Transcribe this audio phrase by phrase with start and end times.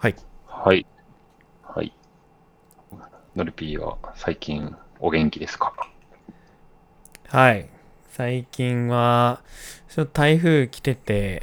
[0.00, 0.14] はい。
[0.46, 0.86] はい。
[1.64, 1.92] はい。
[3.34, 5.72] ノルピーは最近お元気ですか？
[7.26, 7.68] はい。
[8.10, 9.42] 最近は、
[9.88, 11.42] ちょっと台風来てて、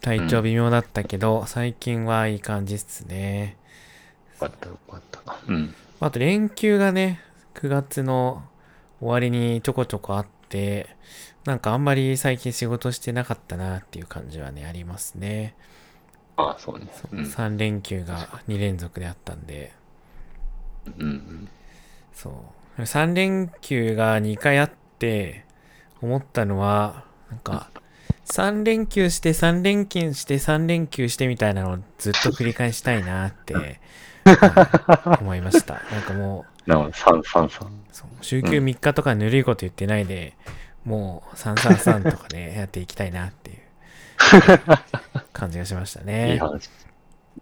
[0.00, 3.56] 体調微妙だったけど、最近はいい感じっすね。
[4.40, 5.22] よかったよかった。
[5.48, 5.74] うん。
[5.98, 7.20] あと連休がね、
[7.54, 8.44] 9月の
[9.00, 10.96] 終わりにちょこちょこあって、
[11.44, 15.56] なんかあんまり最近仕事してなかったなっていう感じはね、ありますね。
[16.36, 16.86] ああ、そうね。
[17.12, 17.20] うん。
[17.20, 19.72] 3連休が2連続であったんで、
[20.86, 21.48] うんうん。
[22.12, 22.30] そ
[22.78, 22.82] う。
[22.82, 25.44] 3連休が2回あって、
[26.00, 27.70] 思ったのは、なんか、
[28.24, 33.80] 3連休して3連休して3連休してみたいなのをずっと繰り返したいなって、はい
[35.20, 35.74] 思いました。
[35.90, 37.68] なんかもなるほど、三三三。
[37.68, 40.36] う、そう週休3日とかぬるいこと言ってないで、
[40.84, 43.58] もう333とかね、やっていきたいなっていう
[45.32, 46.38] 感じがしましたいいね。
[46.38, 46.70] 話。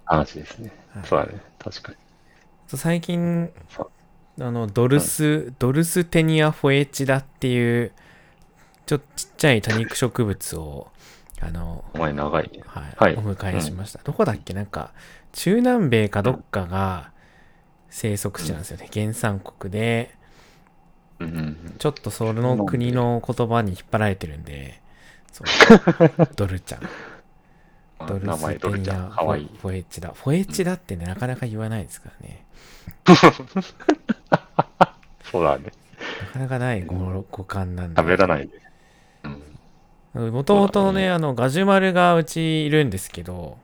[0.04, 0.70] 話ですね。
[0.94, 1.40] はいそうだね。
[1.58, 1.98] 確かに。
[2.68, 3.50] そう最近
[4.40, 7.92] あのドルス、ドルステニアフォエチダっていう
[8.86, 10.88] ちょっとちっちゃい多肉植物を
[11.42, 12.60] あの、お前長いね。
[12.66, 14.54] はいはいお迎えしました、どこだっけ？
[14.54, 14.92] なんか
[15.32, 17.12] 中南米かどっかが
[17.88, 20.14] 生息地なんですよね、原産国で
[21.18, 21.74] うんうんうん。
[21.78, 24.79] ちょっとその国の言葉に引っ張られてるんで
[25.32, 25.46] そう
[26.36, 26.80] ドルちゃん
[28.06, 29.10] ドルステニア。
[29.10, 32.44] フォエチダフォエチダってねなかなか言わないですからね
[35.30, 35.72] そうだね。
[36.20, 38.60] なかなかない語語感なんで喋らないで。
[40.14, 40.32] うん。
[40.32, 43.58] もともとね、あの、ガジュマルがうちいるんですけど、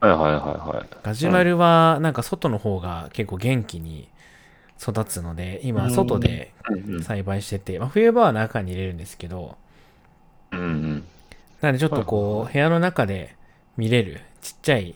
[0.00, 0.88] はいはいはいはい。
[1.02, 4.08] ガジュマルはなんか外の方が結構元気に
[4.80, 6.52] 育つので、今外で。
[7.02, 9.56] 栽培してて、まあ、冬場は中に入れるんですけど、
[10.56, 11.04] うんうん。
[11.60, 13.36] なのでちょっとこう、はい部屋の中で
[13.76, 14.94] 見れるちっちゃい、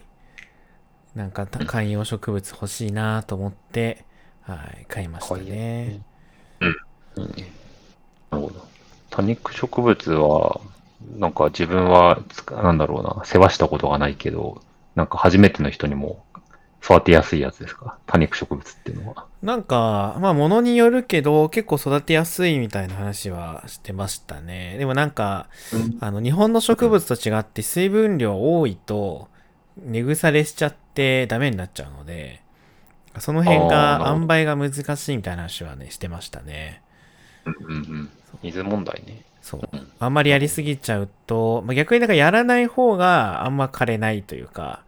[1.15, 4.05] なんかた観葉植物欲しいなと思って、
[4.43, 6.01] はい、買いましたねね。
[6.61, 6.77] うん。
[7.21, 7.35] なる
[8.31, 8.67] ほど。
[9.11, 10.61] 多肉植物は、
[11.17, 12.21] なんか自分は
[12.51, 14.63] なんだろうな、世話したことがないけど、
[14.95, 16.25] なんか初めての人にも
[16.83, 17.99] 育てやすいやつですか？
[18.07, 19.27] 多肉植物っていうのは。
[19.43, 24.77] なんか、まあ、ものによるけど、結構育てやすいみたいな話はしてましたね。
[24.79, 25.49] でもなんか、
[26.01, 29.29] あの、日本の植物と違って水分量多いと、
[29.77, 32.43] 根腐れしちゃってダメになっちゃうので、
[33.19, 36.83] その辺が、塩梅が難しいみたいな話はね、してましたね。
[37.45, 38.11] うんうんうん。
[38.43, 39.23] 水問題ね。
[39.41, 39.89] そううん。
[39.99, 44.83] あんまりやりすぎちゃうと、まあ、逆になんかやらない方があんま枯れないというか、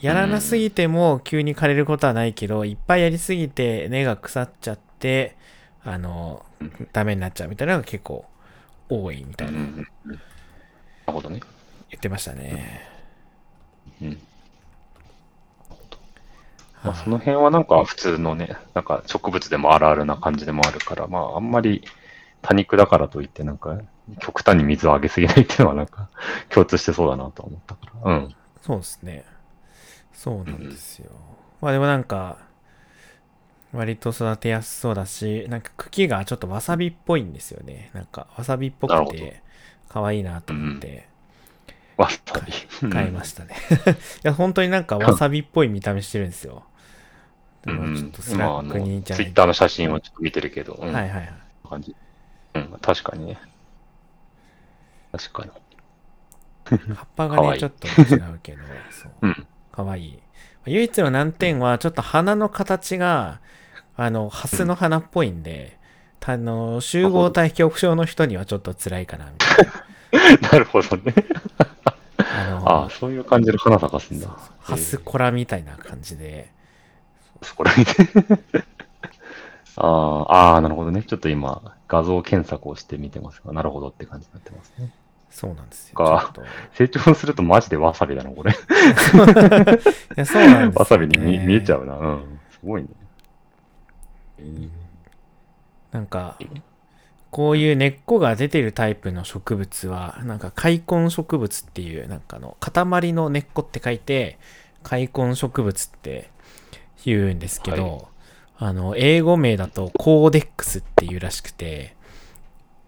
[0.00, 5.36] やらなすぎても急に枯れることはないけど、いっぱいやりすぎて根が腐っちゃって、
[5.82, 8.24] あのうん、ダメになっちゃうみたいなのが結構
[8.88, 10.12] 多いみたいなうんうんうん。
[10.12, 10.18] な
[11.08, 11.40] るほどね。
[11.90, 12.88] 言ってましたね。
[14.00, 14.18] うん。
[16.84, 21.82] まあ、その辺はなんか普通のね、なんか植物でもあるあるな感じでもあるから、まああんまり
[22.40, 23.78] 多肉だからといってなんか
[24.20, 26.08] 極端に水をあげすぎないっていうのはなんか
[26.50, 28.12] 共通してそうだなと思ったから。
[28.12, 28.34] うん。
[28.62, 29.24] そうですね。
[30.18, 31.12] そうなんですよ。
[31.60, 32.38] まあでもなんか、
[33.72, 37.90] 割と育てやすそうだし、なんか茎がちょっとわさびっぽいんですよね。
[37.94, 39.42] なんかわさびっぽなるほどくて、
[39.88, 41.06] 可愛いなと思って
[41.96, 42.18] わさ
[42.80, 42.90] び。
[42.90, 43.54] 買いましたね。
[44.24, 46.64] いや、本当になんかわさびっぽい見た目してるんですよ。
[47.62, 51.32] でもちょっとスラックにじゃツイッターの写真をちょっと見てるけど、うん、はいはいはい。
[51.68, 51.94] 感じ。
[52.54, 53.38] うん、確かにね。
[55.12, 55.50] 確かに。
[56.94, 59.12] 葉っぱがね、可愛いちょっと違うけど、そう。
[59.22, 59.46] うん。
[59.78, 60.18] かわいい。
[60.66, 63.40] 唯一の難点は、ちょっと花の形が、
[63.96, 65.78] あの、ハスの花っぽいんで、
[66.26, 71.14] あの、集合体恐怖症の人にはちょっと辛いかな、みたいな るほどね。
[71.58, 71.66] な。
[72.18, 74.28] あの、ああ、そういう感じで花咲かすんだ。
[74.60, 76.52] ハスコラみたいな感じで、
[77.40, 78.64] そこら辺で。
[79.76, 81.04] ああ、ああ、なるほどね。
[81.04, 84.90] ちょっと今、画像検索をしてみてますが、なるほどって感じになってますね。
[85.30, 86.32] そうなんですよ。
[86.74, 88.52] 成長するとマジでわさびだな、これ。
[88.54, 88.58] や、
[89.14, 90.72] そうなんですよ、ね。
[90.74, 91.94] わさびに見見えちゃうな。
[91.96, 92.40] うん。
[92.50, 92.88] すごいね。
[94.38, 94.68] えー
[95.90, 96.38] なんか、
[97.30, 104.38] こういう根っこが出てるタイプの植物は、なんか開根植物っていう、なんかあの、塊の根っこって書いて、
[104.82, 106.30] 開根植物って
[107.04, 108.04] 言うんですけど、はい
[108.60, 111.96] あの、英語名だとコーデックスっていうらしくて、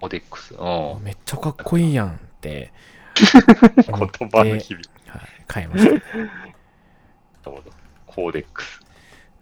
[0.01, 0.55] オデックス。
[0.55, 1.05] うん。
[1.05, 2.73] めっちゃかっこいいやんって
[3.87, 4.91] 言葉の響き。
[5.11, 5.91] はい、買いました。
[5.91, 6.03] なる
[7.45, 7.63] ほど。
[8.07, 8.81] コーデックス。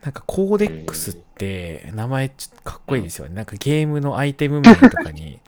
[0.02, 3.34] なんかコーデックスって名前ちょっとかっこいいですよね。
[3.34, 5.40] なんかゲームのアイテム名とかに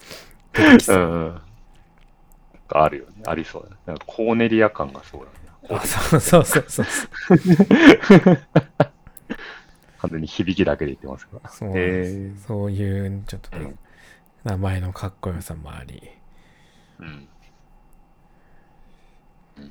[0.53, 0.99] 出てきうそう。
[0.99, 1.41] んうん。
[2.69, 3.13] あるよね。
[3.27, 3.77] ありそうだね。
[3.87, 5.33] なんかコーネリア感がそうだね。
[5.63, 6.87] こあ、そうそうそうそう。
[9.99, 11.51] 完全に響きだけで言ってますから。
[11.51, 13.79] そうなんですへそういう、ちょっとねうん、
[14.45, 16.11] 名前のかっこよさもあり。
[16.99, 17.07] うん。
[17.07, 17.11] う
[19.61, 19.65] んまあ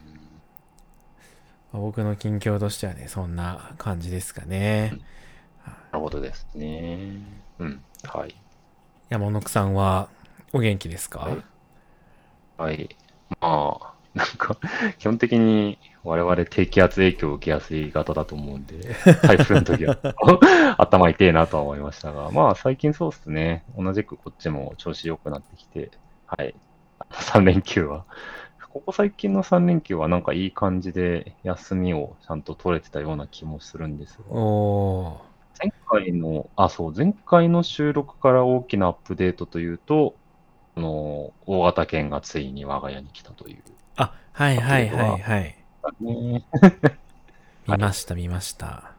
[1.71, 4.99] 僕の近況としてはね、そんな感じですかね。
[5.65, 7.21] なるほどですね。
[7.59, 7.83] うん。
[8.03, 8.35] はい。
[9.09, 10.09] 山野さんは
[10.53, 11.43] お元気ですか、はい
[12.59, 12.89] はい。
[13.39, 14.57] まあ、なんか、
[14.97, 19.97] 基本的に我々低気圧影響を受けやすい型だと思うんで、 台風の時は
[20.77, 23.63] 頭痛いなとは思いましたが、まあ最近そうですね。
[23.77, 25.91] 同じくこっちも調子良くなってきて、
[26.25, 26.53] はい。
[27.11, 28.03] 3連休は。
[28.71, 34.35] ここ最近の3連休はなんかいい感じで休みをちゃんと取れてたような気もするんですが。
[35.61, 40.15] 前回の、あ、そう、前回の収録から大きなアップデートというと、
[40.75, 43.63] あの、大型犬がついに我が家に来たという。
[43.97, 45.55] あ、はいはいはいはい。
[45.99, 46.43] ね、
[47.67, 48.93] 見ました見ました。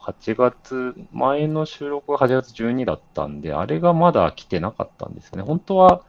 [0.00, 5.42] 8月、前の収録が8月12だったんで、あれがまだ来てなかったんですよね。
[5.44, 6.02] 本当は、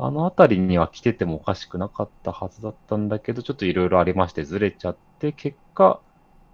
[0.00, 6.00] あの辺りには来ててもおかしくなかったはずだったんだけど、ちょっといろいろありましてずれちゃって、結果、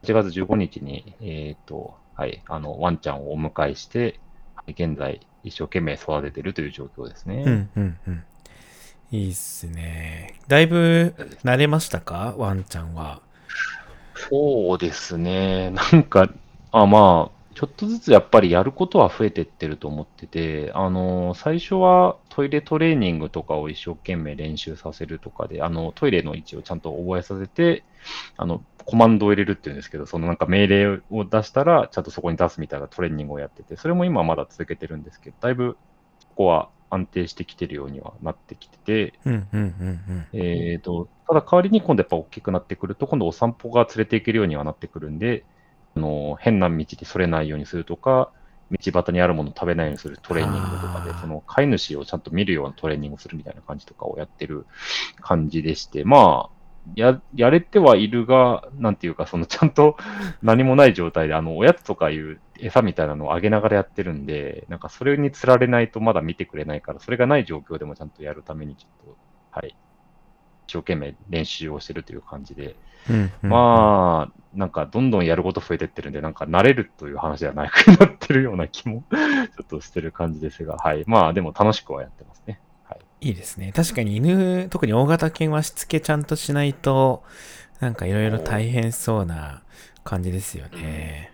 [0.03, 4.19] 8月15日に、えっ、と、はい、あの、ワンちゃんをお迎えして、
[4.69, 7.45] 現在、一生懸命育ててるという状況ですね。
[7.47, 8.25] うんうんうん。
[9.11, 10.41] いいっすね。
[10.49, 11.15] だいぶ
[11.45, 12.35] 慣れましたか？
[12.39, 13.21] ワンちゃんは。
[14.15, 15.71] そうですね。
[15.71, 16.31] なんか、
[16.73, 27.85] あ、まあ、ちょっとずつやっぱりやることは増えてってると思ってて、あの、最初はトイレトレーニングとかを一生懸命練習させるとかで、あの、トイレの位置をちゃんと覚えさせて、
[28.37, 35.77] あの、コマンドを入れるっていうんですけど、そのなんか命令を出したら、ちゃんとそこに出すみたいなトレーニングをやってて、それも今まだ続けてるんですけど、だいぶ
[36.19, 39.15] そこは安定してきてるようにはなってきてて。
[40.33, 45.45] えーと、ただ代わりに今度やっぱ大きくなってくると、今度お散歩が連れて行けるようにはなってくるんで、
[45.97, 48.33] あの変な道でそれないようにするとか、
[48.79, 54.67] 道端にあるものを食べないようにするトレーニングとかでその飼い主をちゃんと見るようなトレーニングをするみたいな感じとかをやってる
[55.21, 56.55] 感じでして、まあ、
[56.95, 59.97] や、やれてはいるが、なんていうか、そのちゃんと
[60.43, 69.17] 何もない状態で、あの、おやつとかいう餌みたいなのをあげながらやってるんで、なんかそれに釣られないとまだ見てくれないから、それがない状況でもちゃんとやるためにちょっと、
[69.51, 69.75] はい、
[70.67, 72.77] 一生懸命練習をしてるという感じで、
[73.09, 81.05] うんうんうんまあ、なんかどんどんやること増えてってるんで、なんか慣れるという話ではなくなってるような気も ちょっとしてる感じですが、はい。
[81.07, 82.61] まあでも楽しくはやってますね。
[82.85, 82.99] はい。
[83.21, 83.73] いいですね。
[83.73, 87.25] 確かに犬、特に大型犬はしつけちゃんとしないと、
[87.81, 89.63] なんかいろいろ大変そうな
[90.03, 91.33] 感じですよね。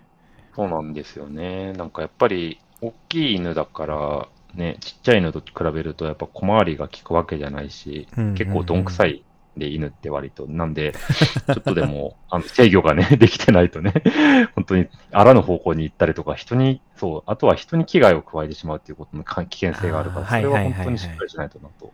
[0.57, 1.73] そうなんですよね。
[1.75, 9.25] なんかやっぱり、大きい犬だから、ね、ちっちゃい犬と比べると、やっぱ小回りが効くわけじゃないし、うんうんうん結構どんくさい
[9.57, 10.47] で犬って割と。
[10.47, 13.93] なんで、ちょっとでも、 あの制御がね、 できてないとね、
[14.55, 21.93] 本当にあらぬ方向に行ったりとか、人に、そう、あとは人に危害を加えてしまうっていうことのか危険性があるから、それは本当にしっかりしないとなと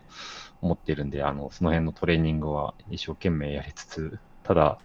[0.62, 4.78] 思っているんで、あの、その辺のトレーニングは一生懸命やりつつ、ただ、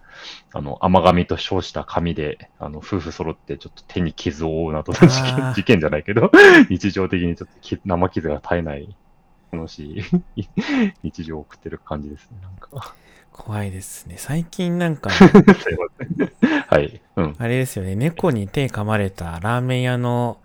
[0.53, 6.31] あの、甘噛みと称した紙で、あの、夫婦揃ってちょっと手に傷を負うなど、事ー件事件じゃないけど、
[6.69, 8.95] 日常的にちょっとき生傷が絶えない、
[9.51, 10.03] 楽し
[10.35, 10.51] い
[11.03, 12.95] 日常を送ってる感じですね、なんか。
[13.31, 14.15] 怖いですね。
[14.17, 15.09] 最近なんか。
[16.67, 17.01] はい。
[17.15, 17.35] うん。
[17.37, 20.37] あれですよね、猫に手噛まれたラーメン屋の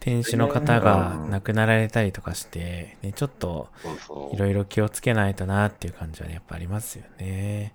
[0.00, 3.68] 店主の方が亡くなられたりとかして、ね、ちょっと。
[4.32, 7.74] いろいろ気をつけないとなっていう感じはね、やっぱありますよね。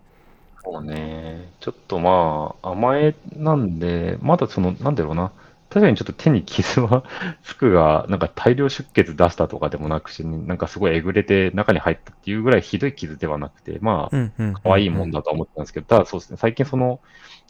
[0.65, 1.53] そうね。
[1.59, 5.31] ちょっとまあ、甘えなんで、まだその、なんだろうな。
[5.69, 7.03] 確かにちょっと手に傷は
[7.43, 14.53] つくが、なんか大量出血出したとかでもなくし、なんかすごいえぐれて中に入ったっていうぐらいひどい傷ではなくて、まあ、うんうん、うん。
[14.53, 17.01] 可愛いもんだとは思ってたんですけど、ただそうですね、最近その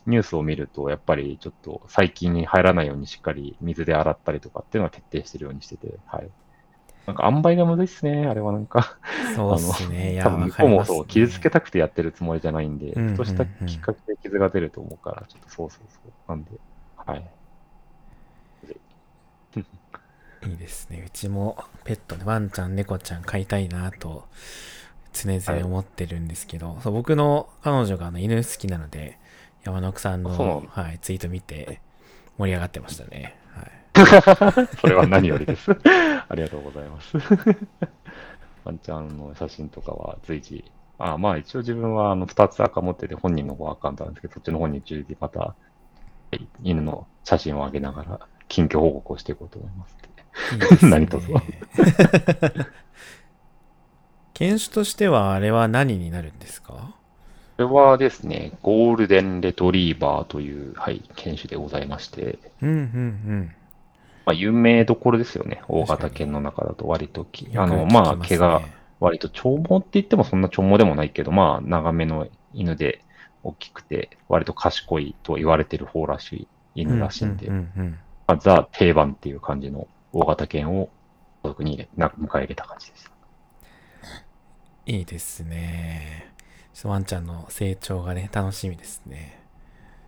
[0.07, 6.31] ニュースを見ると、やっぱりちょっと細菌に入らないようにしっかり水で洗ったりとかっていうのは徹底してるようにしてて、はい。
[7.07, 8.97] なんか塩梅がむずいっすね、あれはなんか。
[9.35, 10.13] そうっすね。
[10.13, 10.47] いや、多分。
[10.47, 16.11] 向こうもそう、傷つけたくてやってるつもりじゃないんで、うんうんうんふとしたきっかけで傷が出ると思うから、ちょっとそうそうそう。
[16.27, 16.51] なんで、
[16.97, 17.29] はい。
[20.49, 21.03] いいですね。
[21.05, 24.27] うちもペットでワンちゃん、猫ちゃん飼いたいなと
[25.13, 29.17] 常々思ってるんですけど、そう僕の彼女があの犬好きなので、
[29.63, 31.81] 山野さんのはい、ツイート見て
[32.37, 33.37] 盛り上がってましたね。
[33.53, 33.71] はい、
[34.81, 35.71] それは何よりです。
[36.27, 37.17] ありがとうございます。
[38.65, 40.65] ワンちゃんの写真とかは随時、
[40.97, 45.55] あまあ一応自分はあの2つ赤持ってて本人の方アカウントなんですけど、そっちの方に随時または
[46.31, 49.95] い犬の写真を上げながら近況報告をしていこうと思います。
[50.81, 51.27] いい何卒
[54.33, 56.73] 犬種としてはあれは何になるんですか？
[57.57, 63.55] これはですね、ゴールデンレトリーバーという、はい、犬種でございまして、うんうん
[64.25, 65.61] まあ、有名どころですよね。
[65.67, 67.59] 大型犬の中だと割ときうん。
[67.59, 73.03] あの、まあ、す毛がね割と長毛って言ってもそんな長毛でもないけど、まあ、長めの犬で
[73.43, 76.47] 大きくて、割と賢いと言われてる方らしい
[76.83, 77.65] 犬らしいんで、ま
[78.27, 80.89] あ、ザ定番っていう感じの大型犬を
[81.43, 83.11] 家族に迎え入れた感じです。
[84.87, 86.33] いいですね。
[86.83, 89.39] ワンちゃんの成長がね、楽しみですね。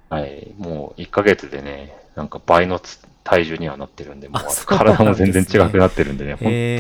[0.09, 6.77] はい、もう1ヶ月でね、なんか倍のつ体重にはなってるんで、もう体も全然違くなってるんでね、本え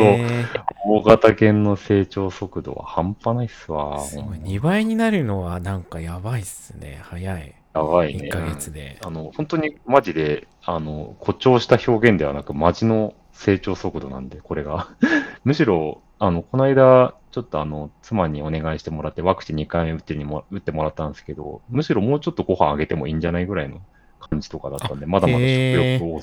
[0.85, 3.99] 当大型犬の成長速度は半端ないっすわ。
[3.99, 4.23] ー、すごい。
[4.23, 6.99] ほんま2倍になるのはなんかやばいっすね。
[7.03, 7.53] 早い。
[7.75, 8.29] やばいね。
[8.29, 8.97] 1ヶ月で。
[9.03, 14.87] あの、本当にマジで、あの、誇張した表現ではなく、マジの成長速度なんで、これが。
[15.43, 23.81] むしろ、あの、この間、ちょっとあの、妻にお願いしてもらって、ワクチン2回目打ってにも打ってもらったんですけど、むしろもうちょっとご飯あげてもいいんじゃないぐらいの
[24.29, 26.21] 感じとかだったんで、まだまだ食欲を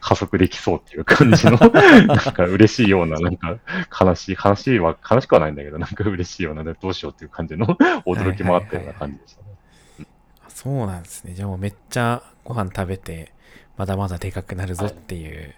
[0.00, 1.52] 加速できそうっていう感じの、
[2.06, 3.58] なんか嬉しいような、なんか
[4.00, 10.06] 悲しい、悲しいは、悲しくはないんだけど、なんか嬉しいような、どうしようっていう感じの驚きもあったような感じでしたね。
[10.46, 11.34] あそうなんですね。
[11.34, 13.32] じゃあもうめっちゃご飯食べて、
[13.76, 15.54] まだまだでかくなるぞっていう。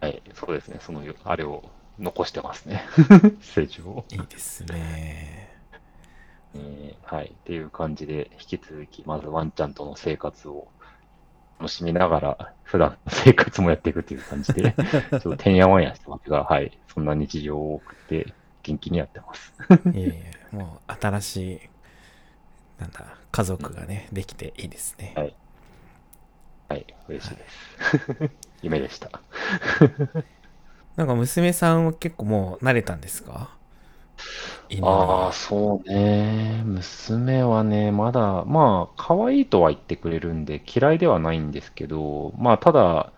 [0.00, 0.78] はい、そうですね。
[0.80, 1.64] その、あれを
[1.98, 2.84] 残してますね。
[3.40, 4.04] 成長を。
[4.10, 4.68] いいですね。
[4.72, 5.54] えー
[7.02, 7.32] はい。
[7.34, 10.68] っていう感じで、引き続き、まずワンちゃんとの生活を
[11.58, 14.76] 楽しみながら、普段の生活もやっていくという感じで、
[15.10, 16.78] ちょっとてんやわんやしてますが、はい。
[16.88, 19.54] そんな日常を送って、元気にやってます。
[19.92, 21.60] いえいえ、もう新しい、
[22.78, 25.12] なんだ、家族がね、できていいですね。
[25.16, 25.34] はい
[26.68, 26.86] はい。
[27.08, 27.70] 嬉しいです。
[28.62, 29.20] 夢でした。
[30.96, 33.50] なんか娘さんは結構もう慣れたんですか？
[34.68, 36.62] 犬にああ、そうね。
[36.66, 43.12] 娘はね、まだ、まあ、可愛いとは言ってくれるんで、嫌いではないんですけど、まあ、ただ、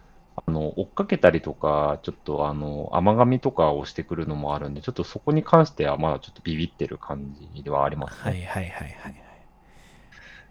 [0.46, 8.30] あの、追っかけたりとか、ちょっと、あの、甘噛みとかをしてくるのもあるんで、ちょっとそこに関しては、まだちょっとビビってる感じではありますね。
[8.30, 9.26] はいはいはいはいはい。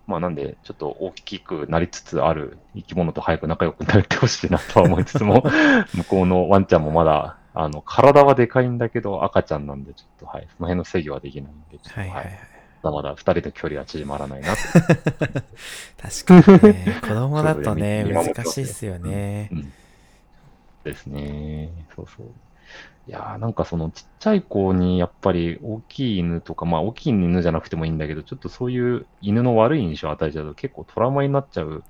[0.08, 5.44] まあ、なんで、ちょっと大きくなりつつある生き物と早く仲良くなってほしいなとは思いつつも、
[5.94, 12.40] 向こうのワンちゃんもまだ、あの、体はでかいんだけど、赤ちゃんなんで、ちょっと、はい、その辺の制御はできないんで、ちょっと、はいはいはい。
[12.84, 14.62] まだまだ二人の距離は縮まらないなと。
[15.98, 19.56] 確かにね、 子供だとね、難しいっすよねう。
[19.56, 19.74] ん。
[20.84, 21.72] ですね。
[21.96, 22.28] そうそう。
[23.08, 31.84] いやーなんかそのちっちゃい子にやっぱり大きい犬とか、まあ大きい犬じゃなくてもいいんだけど、ちょっとそういう犬の悪い印象を与えちゃうと結構トラウマになっちゃう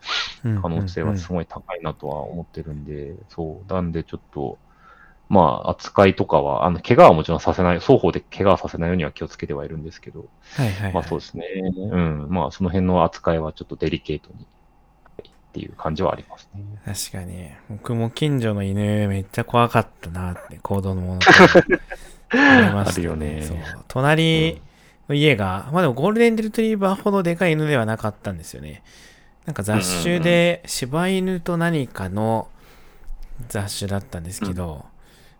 [0.62, 3.74] 可能性はすごい高いなとは思ってるんで、そう。
[3.74, 4.58] なんでちょっと、
[5.30, 10.94] まあ扱いとかは、あの、怪我はもちろんさせない、双方で怪我はさせないようには気をつけてはいるんですけど、はいはいはい。
[10.94, 11.46] まあそうですね。
[11.76, 12.28] うん。
[12.30, 14.46] まあその辺の扱いはちょっとデリケートに、はい
[15.56, 16.64] っていう感じはありますね。
[16.84, 17.50] 確かに。
[17.70, 21.30] 僕も近所の犬めっちゃ怖かったなって、行動のものと
[22.34, 23.58] 思い ました、あるよねそう。
[23.88, 24.62] 隣
[25.08, 28.84] の家が、まあでもゴールデンレトリーバーほどでかい犬ではなかったんですよね。
[29.46, 32.50] なんか雑種で柴犬と何かの
[33.48, 34.86] 雑種だったんですけど、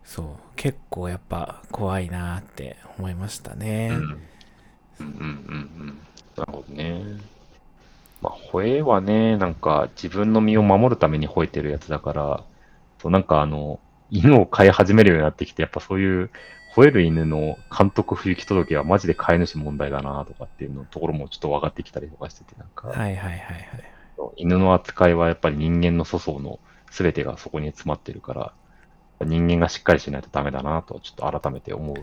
[0.06, 3.90] そう、結構やっぱ怖いなって思いましたね。
[3.92, 4.08] うんうん
[5.00, 6.00] うんうんうん。
[6.38, 7.04] なるほどね。
[8.22, 12.44] まあ、吠えはね、なんか自分の身を守るために吠えてるやつだから、
[13.02, 16.30] そうなんかあの、犬を飼い始めるようになってきて、やっぱそういう
[16.76, 23.40] 吠える犬の監督不行き届けはマジで飼い主問題だなとかっていうのところもちょっと分かってきたりとかしてて、なんか、はいはいはいはい。
[24.38, 26.60] 犬の扱いはやっぱり人間の粗相の
[26.92, 28.54] 全てがそこに詰まってるから、
[29.24, 31.96] 人間がしっかりしないとダメだなと、ちょっと改めて思う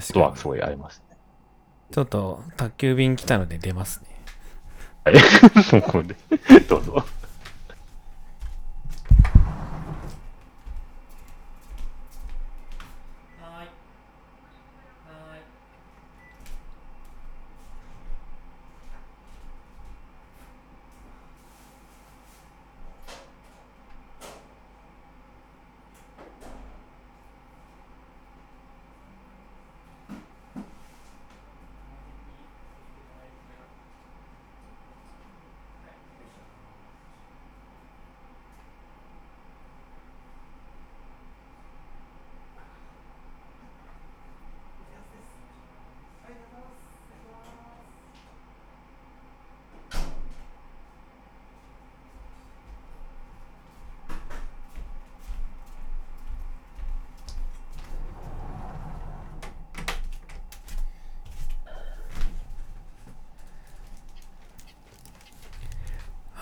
[0.00, 0.12] こ。
[0.12, 1.16] とはすごいありますね。
[1.90, 4.08] ちょっと宅急便来たので出ますね。
[5.04, 5.16] はい。
[5.82, 6.14] ここで、
[6.68, 7.04] どうぞ。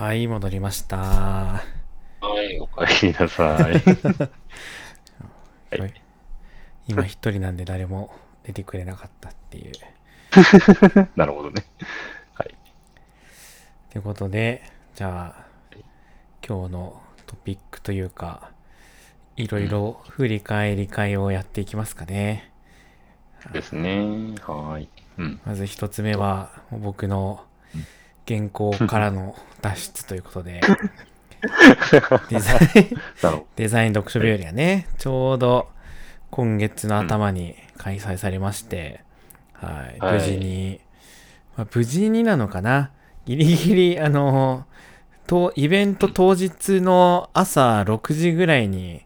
[0.07, 0.99] はい、戻りました。
[0.99, 1.65] は
[2.49, 3.63] い、おかえりなさい。
[5.81, 5.93] はい
[6.87, 9.73] 今一人なんで誰も出てくれなかったっていう。
[11.19, 11.65] なるほどね。
[12.35, 12.55] はい。
[13.91, 14.63] ということで、
[14.95, 15.45] じゃあ、
[16.47, 18.53] 今日のトピックというか、
[19.35, 22.53] いろいろ振り返り会をやっていきますかね。
[23.53, 24.37] ですね。
[24.47, 24.89] はい。
[25.19, 25.41] うん。
[25.45, 27.45] まず一つ目は、僕の
[28.27, 30.61] 原稿からの脱出ということで、
[32.31, 35.69] デザイン、 デザイン読書日和がね、ちょうど
[36.31, 39.01] 今月の頭に開催されまして、
[39.53, 40.13] はい、はい。
[40.15, 40.81] 無事に、
[41.57, 42.91] まあ、無事になのかな？
[43.27, 44.67] ギリギリ、あの、
[45.27, 49.05] とイベント当日の朝6時ぐらいに、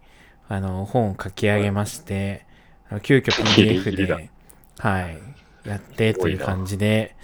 [0.49, 2.45] あの、本を書き上げまして、
[2.91, 4.31] あの急遽 PDF で、
[4.79, 5.19] はい、
[5.65, 7.17] やってという感じで、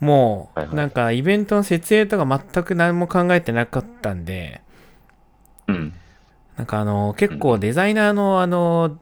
[0.00, 4.62] もう、なんかイベントの設営とか全く何も考えてなかったんで、
[5.68, 5.74] ど。
[5.74, 5.94] うん。
[6.56, 8.98] なんかあの、結構デザイナーのあの、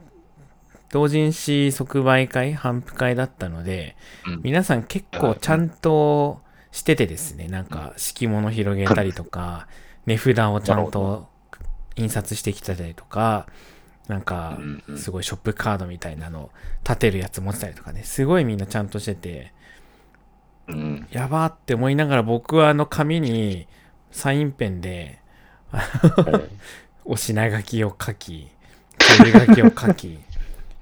[0.91, 4.41] 同人誌即売会、販布会だったので、うん。
[4.43, 6.41] 皆さん結構ちゃんと
[6.73, 9.69] しててですね、なんか敷物広げたりとか、
[10.07, 11.29] 値札をちゃんと
[11.97, 13.47] 印刷してきてたりとか、
[14.09, 14.59] なんか
[14.97, 16.51] すごいショップカードみたいなの
[16.83, 19.53] 立てるやつ持ってたりとかね、すごいみんなちゃんとしてて、
[20.69, 21.07] うん。
[21.11, 23.67] やばーって思いながら僕はあの紙に
[24.11, 25.19] サインペンで
[25.71, 26.49] はい
[27.05, 28.49] お品書きを書き、
[28.99, 30.19] 手書きを書き、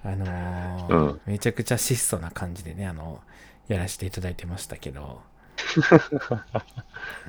[0.05, 3.21] あのーうんめちゃくちゃ質素な感じでね、あの、
[3.69, 5.21] やらせていただいてましたけど、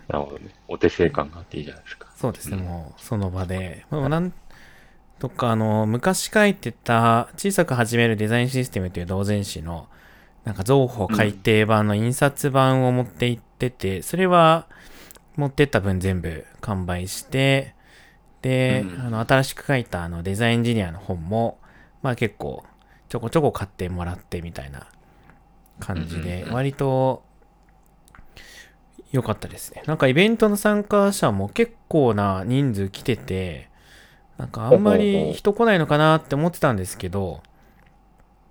[0.10, 0.50] なるほどね。
[0.68, 2.08] お手製感があっていいじゃないですか。
[2.16, 4.34] そうですね、うんもう、その場で、まあ、なん
[5.20, 9.88] とか、あの、昔書いてた、小さく始めるデザインシステムという同人誌の、
[10.48, 14.68] なんか、増補改訂版の印刷版を持って行ってて、それは、
[15.36, 17.76] 持ってった分全部完売して、
[18.42, 21.60] で、うんあの、新しく書いた、あの、デザインエンジニアの本も、
[22.02, 22.64] まあ結構、
[23.10, 24.88] ちょこちょこ買ってもらってみたいな
[25.82, 27.24] 感じで割と、
[29.12, 29.84] 良かったですね。
[29.86, 33.70] なんかイベントの参加者も結構な人数来てて、
[34.38, 37.42] なんかあんまり人来ないのかなって思ってたんですけど、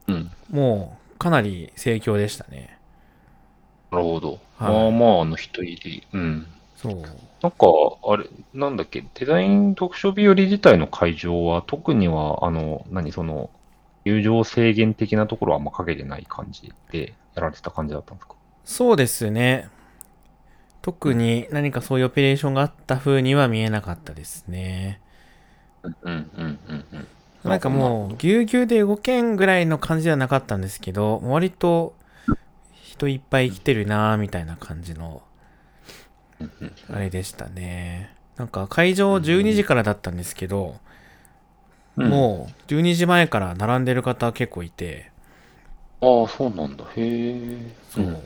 [0.08, 0.30] うん。
[0.50, 2.78] もうかなり盛況でしたね。
[3.90, 4.38] なるほど。
[4.58, 6.06] はいまあまあの人入り。
[6.12, 6.46] うん。
[6.76, 7.02] そう。
[7.42, 7.66] なんか、
[8.08, 13.50] あれ、なんだっけ、デザイン読書日和自体の会場は、特には、あの、何、その、
[14.04, 18.34] 入場制限的なところはあんまかけてない感じでやられてた感じだったんですか？
[18.64, 19.68] そうですね。
[20.82, 25.00] 特に何かそういうオペレーションがあった風には見えなかったですね。
[25.82, 26.45] うんうんうんうん。
[27.46, 31.94] なんかもう、ぎゅうぎゅうで動けんぐらいの感じではなかったんですけど、割と
[32.72, 35.22] 人いっぱい来てるなーみたいな感じの、
[36.90, 38.14] あれでしたね。
[38.36, 40.80] なんか会場12時からだったんですけど、
[41.96, 45.10] うんもう12時前から並んでる方結構いて、
[46.00, 46.84] ああ、そうなんだ。
[46.84, 47.76] へえ。
[47.88, 48.22] そう、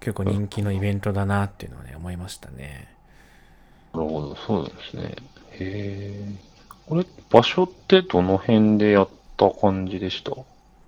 [0.00, 2.88] 結構人気のイベントだなっていうのはね、思いましたね。
[3.94, 5.16] るほど、そうなんですね。
[5.52, 6.47] へえ。
[6.88, 10.32] これ、場所ってどの辺でやった感じでした？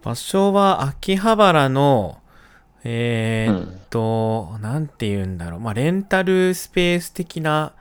[0.02, 2.18] 場所は秋葉原の、
[2.84, 3.80] えーっうん。
[3.90, 5.60] と、なんて言うんだろう。
[5.60, 7.72] まあ、レンタルスペース的な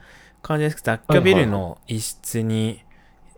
[0.41, 2.83] 感じですけど、雑居ビルの一室に、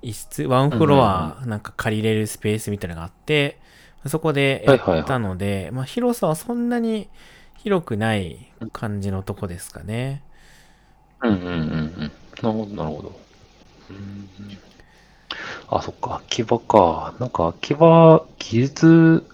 [0.01, 3.59] 一室、ワンフロアなんか借りれるスペースみたいなのがあって、
[4.07, 7.07] そこでやったので、まあ、広さはそんなに
[7.57, 10.23] 広くない感じのとこですかね。
[11.21, 12.11] うんうんうんうん。
[12.41, 13.19] なるほど、なるほど。
[13.91, 14.29] うん
[15.69, 17.13] あ、そっか、秋葉か。
[17.19, 19.29] なんか、秋葉、技術、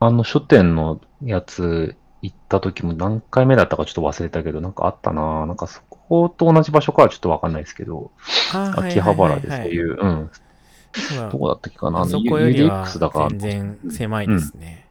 [0.00, 5.46] あの、書店のやつ行った時も何回目だったかちょっと忘れたけど、なんかあったな。
[5.46, 8.10] なんかそこと同じ場所かはちょっとわかんないですけど、
[8.52, 10.30] 秋葉原でそうはいう、うん。
[11.30, 12.00] どこだったっけかな。
[12.00, 13.28] あそこよりは UX だから。
[13.30, 14.86] 全然狭いですね。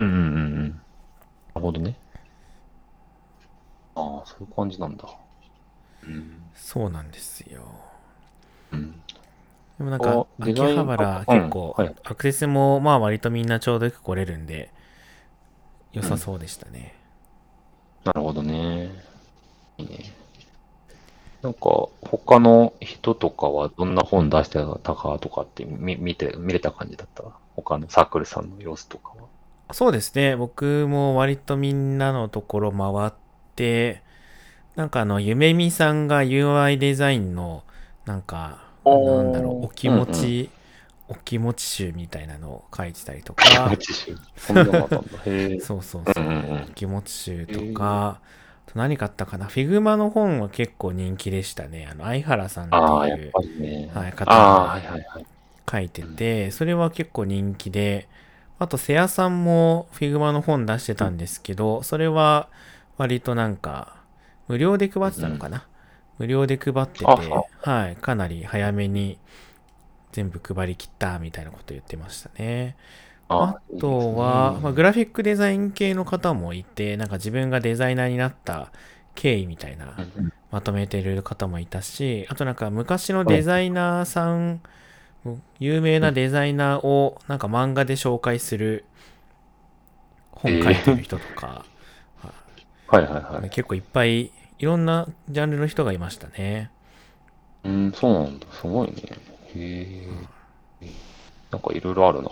[0.00, 0.68] うんうんうんうん。
[0.70, 0.74] な
[1.56, 1.96] るほどね。
[3.94, 5.08] ああ、そういう感じなんだ。
[6.04, 6.42] うん。
[6.54, 7.62] そうなんですよ。
[8.72, 9.00] うん。
[9.78, 14.70] でもなんか、秋葉原あ結構アクセスもまあ割とみんなちょうどよく来れるんで、
[15.92, 16.94] 良さそうでしたね。
[18.04, 18.90] なるほどね。
[19.78, 20.12] いいね。
[21.42, 27.22] なんか、他の人とかはどんな本出してたかとかって見見て、見れた感じだった？
[27.54, 29.14] 他のサークルさんの様子とかは。
[29.72, 30.34] そうですね。
[30.34, 33.12] 僕も割とみんなのところ回っ
[33.54, 34.02] て、
[34.74, 37.62] なんかあの、ゆめみさんが UI デザインの、
[38.04, 40.50] なんか、なんだろう、お気持ち、
[41.08, 43.70] お気持ち集みたいなのを書いてたりとか、
[44.36, 45.18] そんなのあったんだ。
[45.26, 45.60] へえ。
[45.60, 48.20] そうそうそう、うんうんうんお気持ち集とか、
[48.66, 51.88] と何買ったかな ?Figma の本は結構人気でしたね。
[51.90, 53.90] あの、相原さんっっていうね。
[53.94, 55.26] はい方ああ、はいはいはい。
[55.70, 58.08] 書いてて、それは結構人気で、
[58.58, 62.48] あと、瀬谷さんも Figma の本出してたんですけど、それは
[62.96, 63.96] 割となんか、
[64.48, 65.66] 無料で配ってたのかな、
[66.18, 69.18] 無料で配ってて、はい、かなり早めに
[70.12, 72.76] 全部配りきったみたいなこと言ってましたね。
[73.28, 78.72] あとは、まあ、グラフィックデザイン系の方もいて、なんか自分がデザイナーになった
[79.14, 84.62] 経緯みたいな、うんまとめてる方もいたし、あとなんか昔のデザイナーさん、
[85.58, 88.84] 有名なデザイナーをなんか漫画で紹介する
[90.32, 91.66] 本書いてる人とか、
[92.86, 93.12] はいはい。
[93.12, 93.50] はい。
[93.50, 96.70] 結構いっぱいいろんなジャンルの人がいましたね。
[97.64, 98.46] うん、そうなんだ。
[98.52, 98.94] すごいね。
[99.54, 100.08] へ
[100.82, 100.88] え。
[101.50, 102.30] なんかいろいろあるな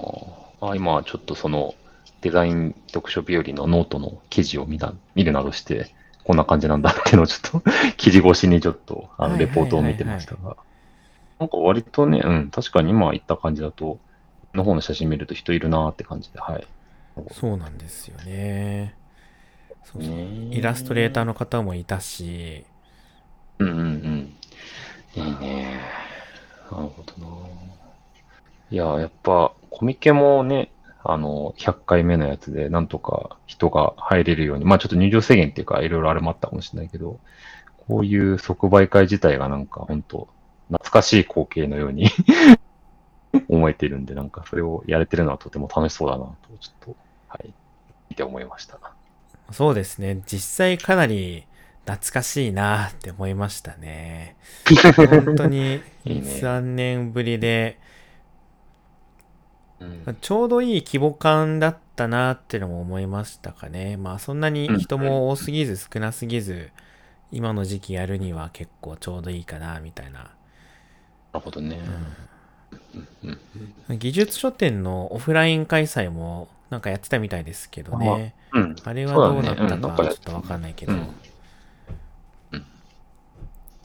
[0.61, 1.75] あ、今ちょっとその
[2.21, 10.57] デザイン読書日和のノートの記事を見な見るなどして、こんな感じなんだっていうのを ちょっと記事越しにちょっとあのレポートを見てましたが。
[11.39, 13.99] なんか割とね、うん、確かに今言った感じだと、
[14.55, 16.67] の方の写真見ると人いるなって感じで、はい。
[17.33, 18.96] そうなんですよね。
[19.93, 22.67] そうそうねイラストレーターの方もいたし、
[23.59, 24.37] うんうんうん。
[25.15, 25.81] いいね。
[26.71, 27.37] なるほどな。
[28.71, 30.71] いや、やっぱ、コミケもね、
[31.05, 37.21] あの、100回目のやつで、なんとか人が入れるように、まあちょっと入場制限っていうか、いろいろあれもあったかもしれないけど、
[37.87, 40.29] こういう即売会自体がなんか、本当
[40.69, 42.09] 懐かしい光景のように
[43.49, 46.97] 思えてるんで、なんかそれをやれてるのはとても楽しそうだなと、ちょっと、
[47.29, 47.55] はい、
[48.11, 48.96] 見て思いました。
[49.53, 50.23] そうですね。
[50.27, 51.47] 実際かなり
[51.87, 54.37] 懐かしいなって思いましたね。
[54.97, 57.79] 本当に いいね3年ぶりで、
[59.81, 63.97] うんちょうどいい規模感だったなってのも思いましたかね。
[63.97, 66.71] まあそんなに人も多すぎず少なすぎず、
[67.31, 70.21] 今の時期やるには結構ちょうどいいかなみたいな。
[70.21, 70.31] な
[71.35, 71.79] るほどね。
[72.95, 73.39] うん
[73.89, 78.35] うん技術書店のオフライン開催もなんかやってたみたいですけどね。
[78.53, 78.77] うん。
[78.85, 80.93] あれはどうなったかちょっとわかんないけど。
[80.93, 81.15] うん。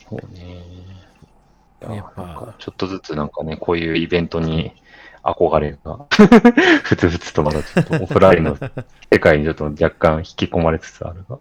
[0.09, 0.61] そうね。
[1.81, 4.71] いややっぱちょっとずつなんかね、こういうイベントに
[5.23, 6.05] 憧れが、
[6.83, 8.57] ふつふつとまだちょっとオフラインの
[9.11, 11.39] 世界にちょっと若干引き込まれつつあるが。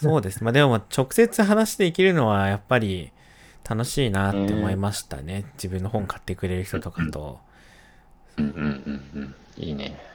[0.00, 0.42] そうです。
[0.44, 3.12] まあでも直接話していけるのはやっぱり
[3.68, 5.44] 楽しいなって思いましたね。
[5.54, 7.40] 自分の本買ってくれる人とかと。
[8.36, 8.44] うん。
[8.46, 8.52] うん。
[8.52, 9.10] うん。
[9.14, 9.34] うん。
[9.56, 10.13] いいね。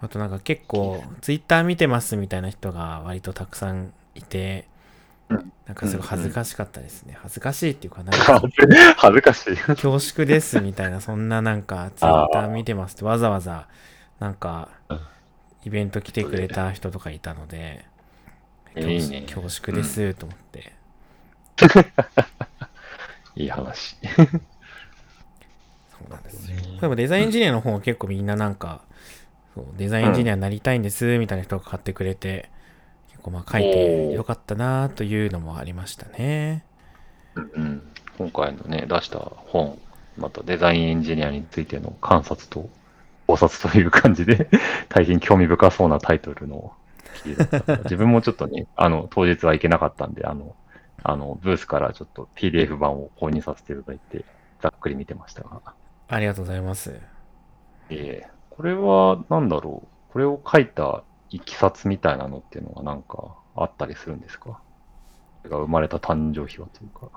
[0.00, 4.66] あとなんか結構ツイッター見てますみたいな人が割とたくさんいて
[5.28, 7.16] うん、なんかすごい恥ずかしかったですね。
[7.22, 8.42] 恥ずかしいっていうかなんか
[8.96, 9.56] 恥ずかしい。
[9.56, 13.68] 恐縮ですみたいな、そんななんかツイッター見てますってわざわざ
[14.18, 15.00] なんかうん
[15.64, 17.84] イベント来てくれた人とかいたので、
[18.74, 20.72] 恐縮ですと思って。
[23.36, 23.96] いい話。
[24.16, 24.22] そ
[26.06, 26.56] うなんですよ。
[26.80, 28.80] でもデザインエンジニアの本は結構みんななんか、
[29.54, 32.50] そうデザインエンジニアになりたいんですみたいな人が買ってくれて、
[33.10, 36.64] 結構まあ書いてよかったなというのもありましたね。
[37.34, 37.82] うんうん、
[38.18, 39.78] 今回のね、出した本、
[40.16, 42.68] またデザインエンジニアについての観察と
[43.26, 44.48] 考察という感じで、
[44.88, 46.72] 大変興味深そうなタイトルの
[47.22, 47.76] 記事だった。
[47.84, 50.54] 自分もちょっとね、あの、当日は行けなかったんで、あの、
[51.02, 54.24] あの、ブースからちょっと PDF 版を購入させていただいて、
[54.60, 55.60] ざっくり見てましたが。
[56.08, 56.98] ありがとうございます。
[57.88, 60.12] ええこれは、なんだろう？
[60.12, 64.60] これを書いたいきさつみたいなのっていうのはなんかあったりするんですか？
[65.48, 67.08] が生まれた誕生日はというか。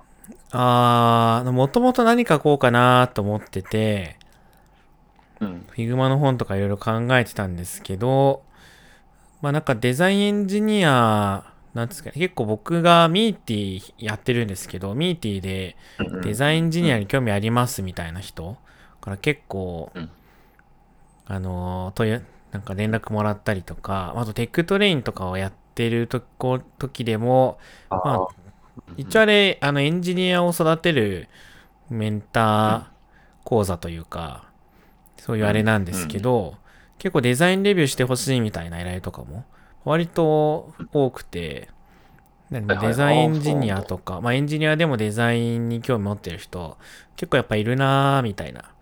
[0.52, 4.16] あー、もともと何書こうかなと思ってて、
[5.42, 5.66] うん。
[5.76, 8.44] Figma の本とかいろいろ考えてたんですけど、
[9.42, 15.76] まあなんかデザインエンジニア、なんですかね、結構僕がミーティーやってるんですけど、ミーティーで
[16.22, 18.56] デザインエンジニアに興味ありますみたいな人
[19.02, 20.10] から結構、うん
[21.26, 27.58] あのー、という、なんか連絡もらったりとか、あと TechTrain とかをやってるとこ時でも、
[27.90, 28.28] あまあ
[28.98, 31.28] 一応あれ、あの、エンジニアを育てる
[31.90, 32.84] メンター
[33.44, 34.46] 講座というか、
[35.18, 36.58] そういうあれなんですけど、
[36.98, 39.46] 結構デザインレビューしてほしいみたいな依頼とかも、
[39.86, 41.70] 割と多くて、
[42.52, 46.78] デザインエンジニアとか、まあエンジニアでもデザインに興味持ってる人、
[47.16, 48.73] 結構やっぱいるなーみたいな。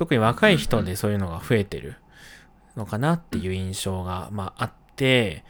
[0.00, 1.96] 特に若い人でそういうのが増えてる
[2.74, 5.44] のかなっていう印象が、まああって、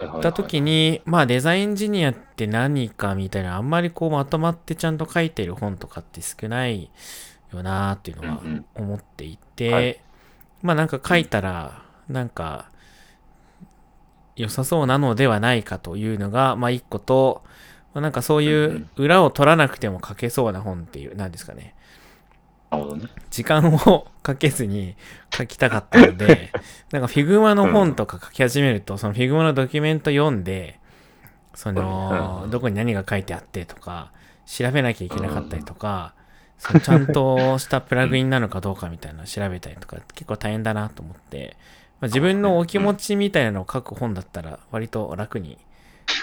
[0.00, 6.90] 行った時に、まあデザインエンジニアって何かみたいな、あんまりこうまとまってちゃんと書いてる本とかって少ない
[7.52, 8.42] よなーっていうのは
[8.74, 10.00] 思っていて、はい。
[10.60, 12.68] まあなんか書いたら、なんか、
[14.34, 17.44] 良さそうなのではないかというのが、まあ一個と、
[17.92, 21.76] まあ、なんかそういう裏を取らなくても書けそうな本っていう、なんですかね。
[22.96, 23.08] ね。
[23.30, 24.96] 時間をかけずに
[25.32, 26.52] 書きたかったので、
[26.92, 30.78] なんか Figma の本とか書き始めると、その Figma のドキュメント読んで、
[31.54, 34.10] その、どこに何が書いてあってとか、
[34.46, 36.14] 調べなきゃいけなかったりとか、
[36.58, 41.56] そのちゃんとしたプラグインなのかどうかみたいなのを調べたりとか、結構大変だなと思って、
[42.00, 45.58] まあ、自分のお気持ちみたいなのを書く本だったら、割と楽に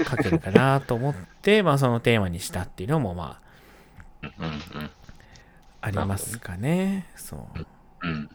[0.10, 3.40] 書けるかなと思って、まあそのテーマにしたっていうのも、ま
[4.24, 4.32] あ、
[5.82, 7.08] ありますかね。
[7.16, 7.40] そう。
[8.04, 8.30] うん。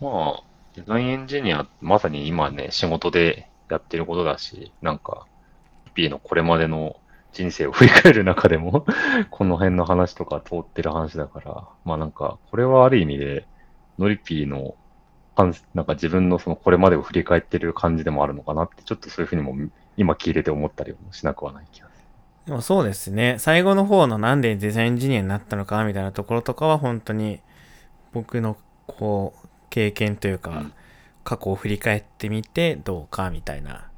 [0.00, 0.42] まあ、
[0.74, 5.26] デザインエンジニア、まさに今ね、仕事でやってることだし、なんか、
[5.94, 6.96] P のこれまでの
[7.32, 8.84] 人生を振り返る中でも、
[9.30, 13.46] この辺の話とか通ってる話だから、まあなんか、これはある意味で、
[13.98, 14.74] ノリピーの、
[15.74, 19.54] なんか自分のそのこれまでを振り返ってる感じでもあるのかなって、ちょっとそういうふうにも
[19.96, 21.88] 今聞いてて思ったりもしなくはない気が
[22.46, 23.36] でもそうですね。
[23.38, 27.40] 最後の方のなんでデザインエンジニアになったのかみたいなところとかは本当に
[28.12, 30.72] 僕のこう経験というか、うん。
[31.24, 33.88] 過去を振り返ってみてどうかみたいな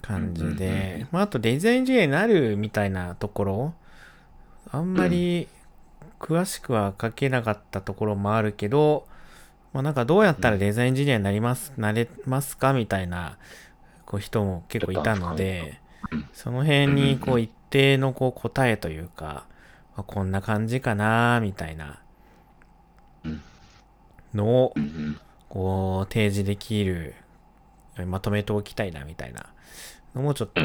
[0.00, 3.74] 感じで、まああとデザインエンジニアになるみたいなところ、
[4.72, 5.48] あんまり
[6.18, 9.06] 詳しくは書けなかったところもあるけど、
[9.74, 13.36] まあなんかどうやったらデザインエンジニアになります、なれますかみたいな
[14.06, 15.89] こう人も結構いたので、うん
[16.32, 19.46] その辺にこう一定のこう答えというか、
[19.96, 22.00] まあこんな感じかなみたいな
[23.24, 23.42] うん
[24.34, 24.74] のを。
[25.50, 27.14] こう提示できる、
[28.06, 29.46] まとめておきたいなみたいな
[30.14, 30.62] のもちょっと。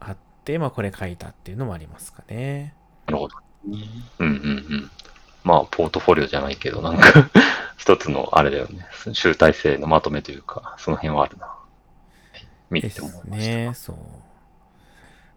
[0.00, 2.74] あって、まあこれ書いたっていうのもありますかね。
[3.06, 3.36] なるほど。
[3.64, 3.74] うん
[4.18, 4.90] うんうん。
[5.44, 7.30] まあ、ポートフォリオじゃないけど、なんか、
[7.76, 8.86] 一つのあれだよね。
[9.12, 11.54] 集大成のまとめというか、その辺はあるな。
[12.70, 13.36] 見て思いました。
[13.36, 13.72] ね。
[13.74, 13.96] そう。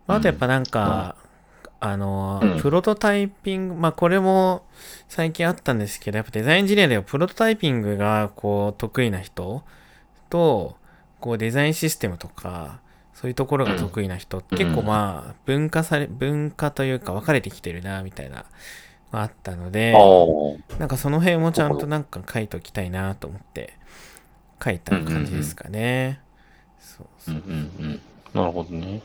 [0.07, 1.15] まあ、あとやっぱなんか、
[1.79, 4.63] あの、うんプロトタイピング、まあこれも
[5.07, 9.63] 最近あったんですけど、やっぱデザインエンジニアではプロトタイピングがこう得意な人
[10.29, 10.77] と、
[11.19, 12.79] こうデザインシステムとか、
[13.13, 18.45] そういうところが得意な人、うん結構まあ分化され、分化というか分かれてきてるな、みたいな、
[19.11, 23.73] があったので、あなんかその辺もちゃんとなんか書いときたいなと思って
[24.63, 26.19] 書いた感じですかね。
[26.79, 27.37] そうあ、そうう。
[27.37, 28.01] んうんうん。
[28.33, 29.01] なるほどね。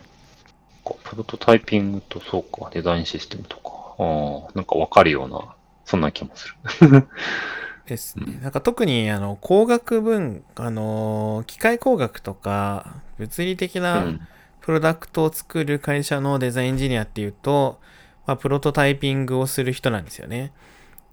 [0.90, 3.94] こうプロトタイピングとそうか、デザインシステムとか。
[3.98, 6.48] ああ、なんかわかるような、そんな気もす
[6.84, 7.08] る。
[7.86, 8.40] ですね。
[8.42, 13.80] なんか特にあの工学分、あのー機械工学とか物理的う。
[13.82, 14.20] なん
[14.60, 17.80] プロダクトを作る会社のデザインエンジニアっていうと、
[18.26, 20.52] まあ、プロトタイピングをする人なんですよね。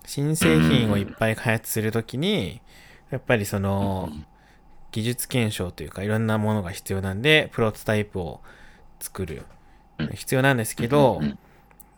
[0.06, 2.62] 新製品をいっぱい開発するときに、
[3.10, 4.10] やっぱりその
[4.92, 8.42] 技術検証というかいろんなものが必要なんで、プロトタイプを
[9.00, 9.57] 作るうん
[10.14, 11.40] 必要なんですけどうんうん、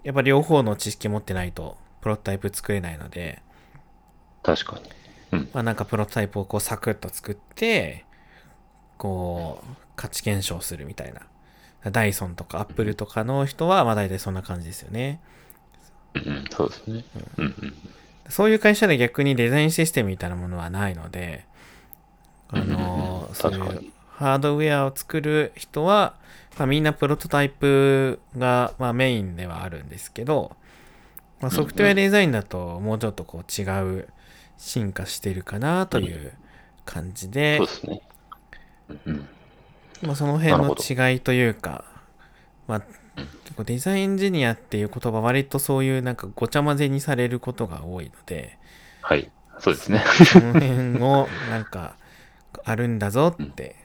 [0.03, 3.41] やっぱ両方の知識持ってないとプロトタイプ作れないので、
[4.43, 4.79] 確か
[5.31, 5.47] に。
[5.53, 8.05] まあなんかプロトタイプをこうサクッと作って、
[8.97, 11.21] こう価値検証するみたいな。
[11.91, 15.21] ダイソンとかアップルとかの人はまあ大体そんな感じですよね。
[16.13, 17.05] うんうん、そうですね。
[17.37, 17.73] うんうん。
[18.27, 21.45] そういう会社で逆にデザインシステムみたいなものはないので、
[22.49, 26.13] あうんうんのうんそういうハードウェアを作る人は、
[26.57, 30.57] まあ、みんなプロトタイプが、まあ、メインではあるんですけど、
[31.39, 33.63] まあ、ソフトウェアデザインだともうちょっとこう違
[34.01, 34.09] う
[34.57, 36.33] 進化してるかなという
[36.83, 37.61] 感じで。
[40.01, 40.75] まあ、その辺の
[41.11, 41.85] 違いというか、
[42.67, 42.81] まあ、
[43.45, 48.57] 結構デザインエンジニアっていう言葉割とそういうなんかごちゃ混ぜにされることが多いので、
[49.01, 49.31] はい。
[49.59, 50.03] そうですね。
[50.25, 51.95] その辺をなんか
[52.65, 53.75] あるんだぞって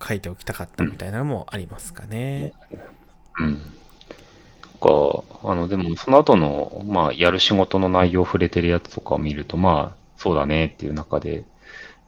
[0.00, 2.52] 書いておきたかったみたいなのもありますかね。
[3.38, 3.60] うん。
[4.82, 11.44] か、あの、でも、その後の、まあ、やる仕事の内容を触れてるやつとかを見ると、まあ、そうだねっていう中で、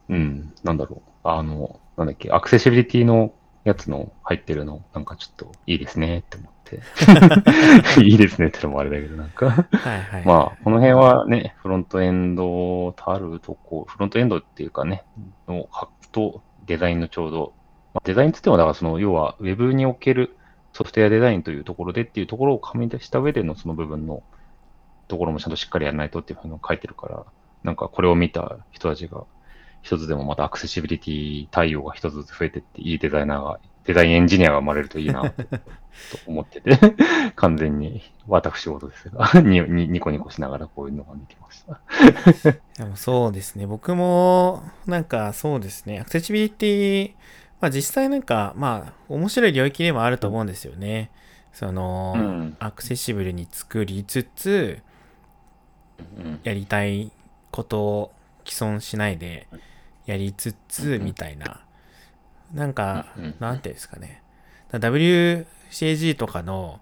[0.09, 1.11] うん、なんだろう。
[1.23, 3.33] あの、なんだっけ、アクセシビリティの
[3.63, 6.81] やつの入ってるの、なんかちょっといいですねって思って。
[8.03, 9.47] いいですねってのもあれだけど、なんか。
[9.47, 10.25] はいはい。
[10.27, 15.05] まあ、この辺はね、フロントエンドたるとこ、フロントエンドっていうかね、
[15.47, 17.53] のハックとデザインのちょうど、
[17.95, 20.37] まあ、デザインって言っても、だからその、要は、ウェブにおける
[20.73, 24.23] ソフトウェアデザインというところでっていうところを加味した上でのその部分の
[25.09, 27.25] ところもちゃんとしっかりやらないとっていうふうに書いてるから、
[27.63, 29.25] なんかこれを見た人たちが、
[29.83, 35.59] 一つでもまたアクセシビリティ対応が一つずつ増えてって、いいデザイナーが、デザインエンジニアが生まれるといいなとと
[36.27, 36.79] 思ってて、
[37.37, 41.81] 完全に私事ですが、 ににニコニコしながらこういうのが見てました。
[42.83, 43.67] でもそうですね。
[43.67, 46.01] 僕も、なんかそうですね。
[46.01, 47.13] アクセシビリティ、
[47.65, 51.11] ままあ実際なんか、まあ面白い領域でもあると思うんですよね。
[51.53, 54.81] その、うんアクセシブルに作りつつ、
[56.19, 57.11] うんやりたい
[57.51, 58.13] ことを
[58.45, 59.47] 既存しないで
[60.05, 61.63] やりつつみたいな。
[62.53, 64.23] なんかうんうん、なんていうんですかね。
[64.71, 66.81] だ WCAG とかの、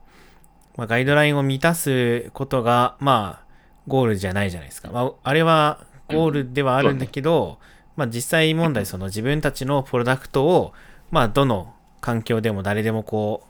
[0.76, 3.46] まあ、ガイドラインを満たすことが、まあ、
[3.86, 4.90] ゴールじゃないじゃないですか。
[4.90, 7.58] まあ、あれはゴールではあるんだけど、
[7.96, 10.72] まあ実際問題、その自分たちのプロダクトを、
[11.10, 13.46] まあどの環境でも誰でもこ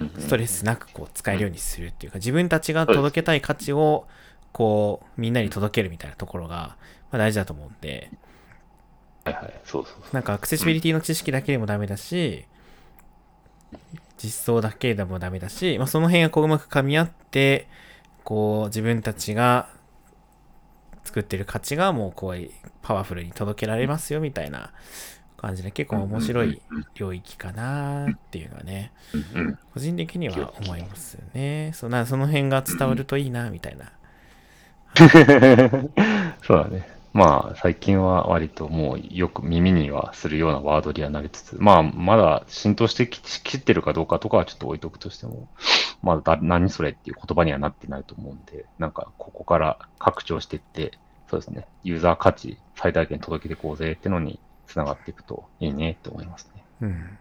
[0.00, 4.06] う、ストレスなくこう使えるようにするっていうか、自分たちが届けたい価値を、
[4.52, 6.76] こう、みんなに届けるみたいなところが、
[7.10, 8.10] まあ大事だと思うんで、
[9.24, 12.44] はいはい、そうそうなんかアクセシビリティの知識だけでもダメだし、
[14.18, 17.68] 実装だけでもダメだし、まあ、その辺がこううまく噛み合って、
[18.22, 19.68] こう自分たちが
[21.04, 22.50] 作ってる価値がもうこう
[22.82, 24.72] パワフルに届けられますよみたいな
[25.36, 26.62] 感じで結構面白い
[26.94, 28.92] 領域かなっていうのはね、
[29.74, 31.72] 個人的には思いますね。
[31.74, 33.92] そうなその辺が伝わるといいなみたいな。
[36.42, 36.93] そうだね。
[37.14, 45.48] まあ、最近は割ともうよく耳にはするようなワードにはなりつつ、まあ、まだ浸透してききってるかどうかとかはちょっと置いとくとしても、
[46.02, 50.98] まだだ何それっていう言葉にはなってないと思うんで、なんかここから拡張していって、
[51.30, 56.64] そうですね、ユーザー価値最大限届けていこうぜってのにつながっていくといいねって思いますね。
[56.80, 57.18] うん。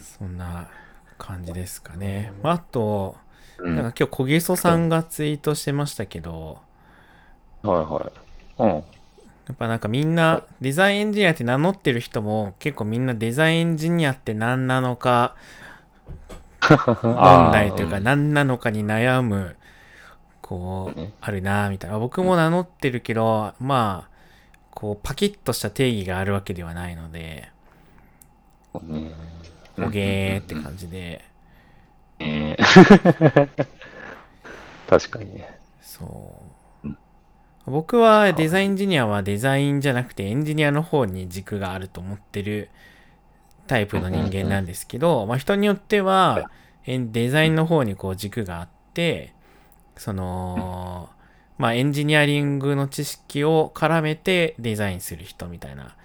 [0.00, 0.70] そんな
[1.18, 2.32] 感じですかね。
[2.42, 3.16] まあ、あと、
[3.58, 3.66] うん。
[3.66, 6.58] はいなんか今日小ゲソさんがツイートしてましたけど、
[7.62, 8.25] はい。
[8.58, 8.84] うん。
[9.46, 15.36] やっぱなんかみんなデザインエンジニアって名乗ってる人も結構みんなデザインエンジニアって何なのか
[17.02, 19.56] 問題というか何なのかに悩む
[20.42, 21.98] こうねあるなみたいな。
[21.98, 24.10] 僕も名乗ってるけどまあ
[24.72, 27.48] こうパキッとした定義があるわけではないので
[29.78, 31.24] おげーって感じで。
[32.18, 33.66] えー
[34.86, 35.58] 確かにね。
[35.80, 36.55] そううん
[37.66, 42.70] 僕はデザインエンジニアはデザインじゃなくてエンジニアの方に軸があると思ってる
[43.66, 46.48] タイプの人間なんですけど、まあ人によっては
[46.86, 49.34] デザインの方にこう軸があって、
[49.96, 51.10] その、
[51.58, 55.96] まあエンジニアリングの知識を絡めてデザインする人みたいな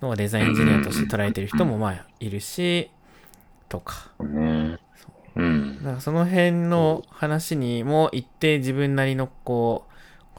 [0.00, 2.90] のをデザインエンジニアとして捉えてる人もまあいるし、
[3.68, 4.12] とか。
[4.20, 4.78] ね。
[5.34, 5.42] う。
[5.42, 5.82] ん。
[5.82, 9.89] なんかその辺の話にも一定自分なりのこう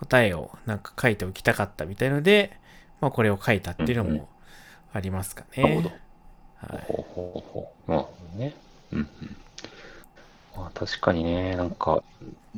[0.02, 2.58] 答えをなんか書いておきたかったみたいので、
[3.00, 4.28] まあこれを書いたっていうのも
[4.94, 5.64] ありますかね。
[5.64, 5.90] なるほど。
[5.90, 7.92] はい、ほうほうほう。
[7.92, 8.54] なるほどね。
[8.92, 9.08] うんうん。
[10.58, 12.04] まあ確かにね、なんか、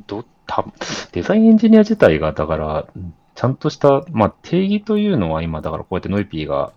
[0.08, 0.66] ど、た、
[1.12, 2.88] デザインエンジニア自体が、だから、
[3.36, 6.72] ちゃんとした、まあ定義というのは今、だからこうやってノイピーが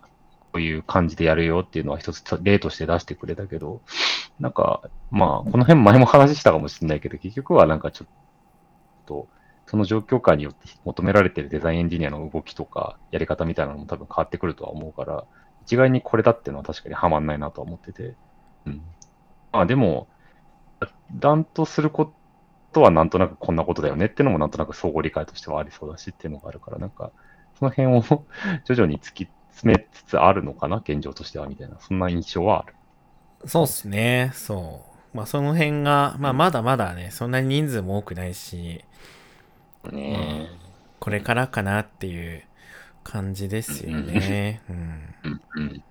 [0.53, 3.81] こういう感じでやるよっていうのは一つ例として出してくれたけど、
[4.41, 8.09] なんか、まあ、この辺前も話したかもしれないけど、結局はなんかちょっ
[9.07, 9.29] と、
[9.67, 15.25] その状況下によって求められてるデザインエンジニアの動きとか、やり方みたいなのも多分変わってくるとは思うから、
[15.65, 18.15] 一概にこれだっていうのは確かにはまんないなとは思ってて。
[18.67, 18.81] うん。
[19.53, 20.07] まあでも、
[21.13, 22.13] 断とするこ
[22.73, 27.11] とはなんとなくこんなことだよねっていうのもなんとなく相互理解としてはありそうだしっていうのがあるから、なんか、
[27.59, 28.03] その辺を
[28.65, 32.75] 徐々に突き詰めつつあるのかな、現状としてはみたいな、そんな印象はある。
[33.47, 34.31] そうっすね。
[34.35, 34.83] そ
[35.15, 35.17] う。
[35.17, 38.85] まあその辺が、まあまだまだね、そんなに人数も多くないし、
[39.93, 40.49] ね
[41.01, 42.43] これからかなっていう
[43.05, 44.63] 感じですよね。
[44.69, 45.15] うん。
[45.25, 45.85] うんうん。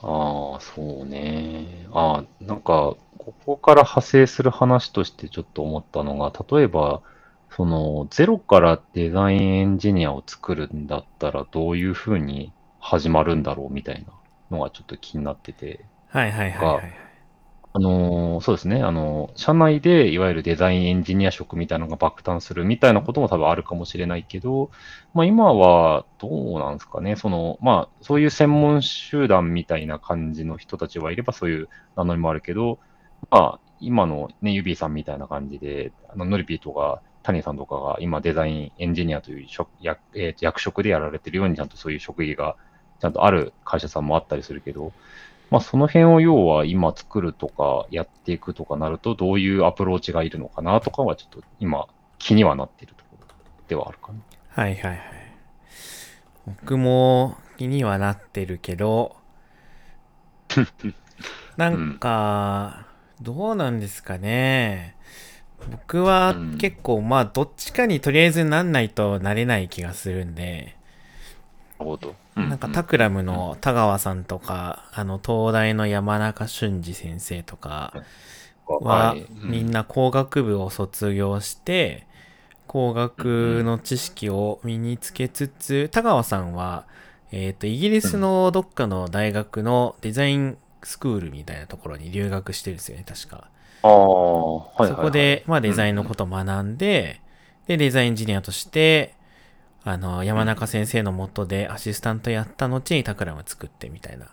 [0.00, 1.86] ああ、そうね。
[1.92, 7.02] ああ、なんか、ここから派生する話としてちょっと思ったのが、例えば、
[7.50, 14.12] その、ゼロからデザインエンジニアを作るんだったら、どういうふうに始まるんだろうみたいな
[14.56, 15.84] のがちょっと気になってて。
[16.08, 17.01] はいはいはいはい。
[17.74, 18.82] あのーそうですね。
[18.82, 24.70] あのー社内でいわゆるデザインエンジニア職みたいなのが爆誕するみたいなことも多分あるかもしれないけど、
[25.14, 27.16] まあ今はどうなんですかね。
[27.16, 32.78] その、まあそういう専門集団みたいな感じの人たちはいればそういう名乗りもあるけど、
[33.30, 42.56] まあ今のね、ユビーさんみたいな感じで、あのノリピーとか谷さんとかが今デザインエンジニアという職役,、えー役職でやられてるようにちゃんとそういう職業が
[43.00, 44.92] ちゃんとある会社さんもあったりするけど、
[45.52, 51.88] まあ、その辺を要は今作るとかやっていくとかなると、どういうアプローチがいるのかなとかはちょっと今
[52.18, 53.26] 気にはなっているところ
[53.68, 54.18] ではあるかな。
[54.48, 55.00] はいはいはい。
[56.46, 59.14] 僕も気にはなってるけど、
[61.58, 62.86] なんか、
[63.20, 64.96] どうなんですかね。
[65.70, 70.81] 僕はうん結構まあどっちかにとりあえずなんないとなれない気がするんで、る
[71.82, 72.14] ほど。
[72.34, 77.92] なんかタクラムの田川さんとか、あの、東大の山中俊二先生とか
[78.66, 79.14] は、
[79.44, 82.06] みんな工学部を卒業して、
[82.66, 86.86] 工学の知識を身につけつつ、田川さんは、
[87.32, 93.48] えっ、と、イギリスのどっかの大学のデザインスクールみたいなところに留学してるんですよね、確か。
[93.82, 94.96] ああ、はいはいはい。
[94.96, 97.20] そこで、まあデザインのことを学んで、
[97.66, 99.14] で、デザインエンジニアとして、
[99.84, 104.28] あの、山中先生のもとでアシスタントやった後にタクラム作ってみたいな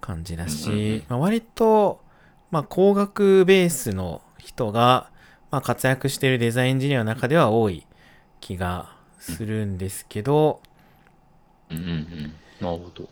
[0.00, 2.00] 感じだし、まあ、割と、
[2.50, 5.10] まあ工学ベースの人が、
[5.50, 7.86] まあ活躍しているデザインエンジニアの中では多い
[8.40, 10.60] 気がするんですけど、
[11.70, 12.34] うんうんうん。
[12.60, 13.08] なるほど。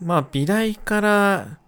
[0.00, 1.58] まあ美大から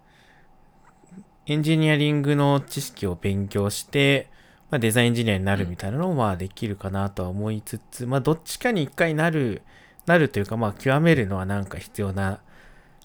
[1.47, 4.28] エンジニアリングの知識を勉強して、
[4.74, 9.62] まあ、デザインエンジニアになるみたいなのもまあできるかなとは思いつつ、まあどっちかに一回なる、
[10.04, 12.40] なるというかまあ極めるのはなんか必要な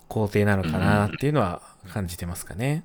[0.07, 1.61] 工程なのかなっていうのは
[1.93, 2.83] 感じてますかね。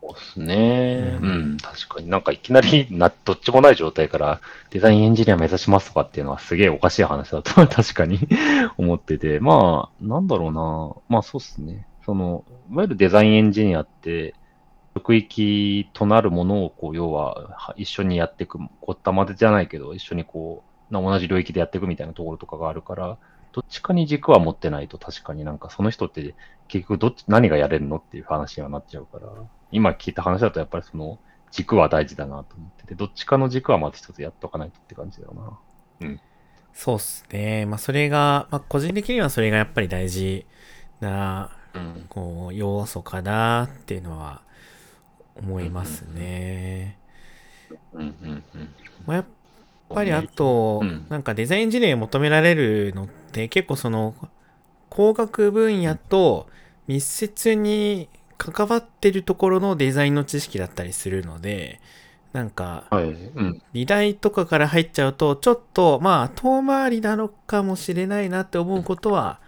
[0.00, 1.18] そうですね。
[1.20, 8.20] ううんん、確かになんかいきなりな、どっちもない状態からデザインエンジニア目指しますとかっていうのはすげえおかしい話だと 確かに
[8.78, 10.94] 思ってて、まあ、なんだろうな。
[11.08, 11.88] まあそうっすね。
[12.06, 14.34] その、いわゆるデザインエンジニアって、
[15.00, 23.16] 職域となるものを、こう、要は、は一緒にやっていく、ごったまでじゃないけど、一緒にこう、な同じ領域でやっていくみたいなところとかがあるから、
[23.52, 26.34] どっちかに軸は持ってないと確かになんかその人って
[26.68, 29.26] 結局どっち、何がやれるのっていう話にはなっちゃうから、
[29.72, 31.18] 今聞いた話だとやっぱりその
[31.50, 35.34] 軸は大事だなと思ってて、どっちかの軸はまず一つやっとかないとって感じだよ
[36.02, 36.18] な。
[36.72, 37.66] そうっすね。
[37.66, 40.46] まあそれが、まあ個人的にはそれがやっぱり大事
[41.00, 42.06] な、うん。
[42.08, 44.42] こう、要素かなっていうのは
[45.40, 46.98] 思いますね。
[49.06, 49.24] まあ、やっ
[49.88, 54.14] ぱりあと、うんなんかデザインエンジニアに求められるのって結構その
[54.88, 56.46] 工学分野と
[56.86, 61.80] 密接に関わってるところのデザインの知識だったりするので、
[62.32, 63.04] なんかはい。
[63.10, 63.62] うん。
[63.72, 69.40] 理大とかから入っちゃうとちょっとまあ遠回りなのかもしれないなって思うことは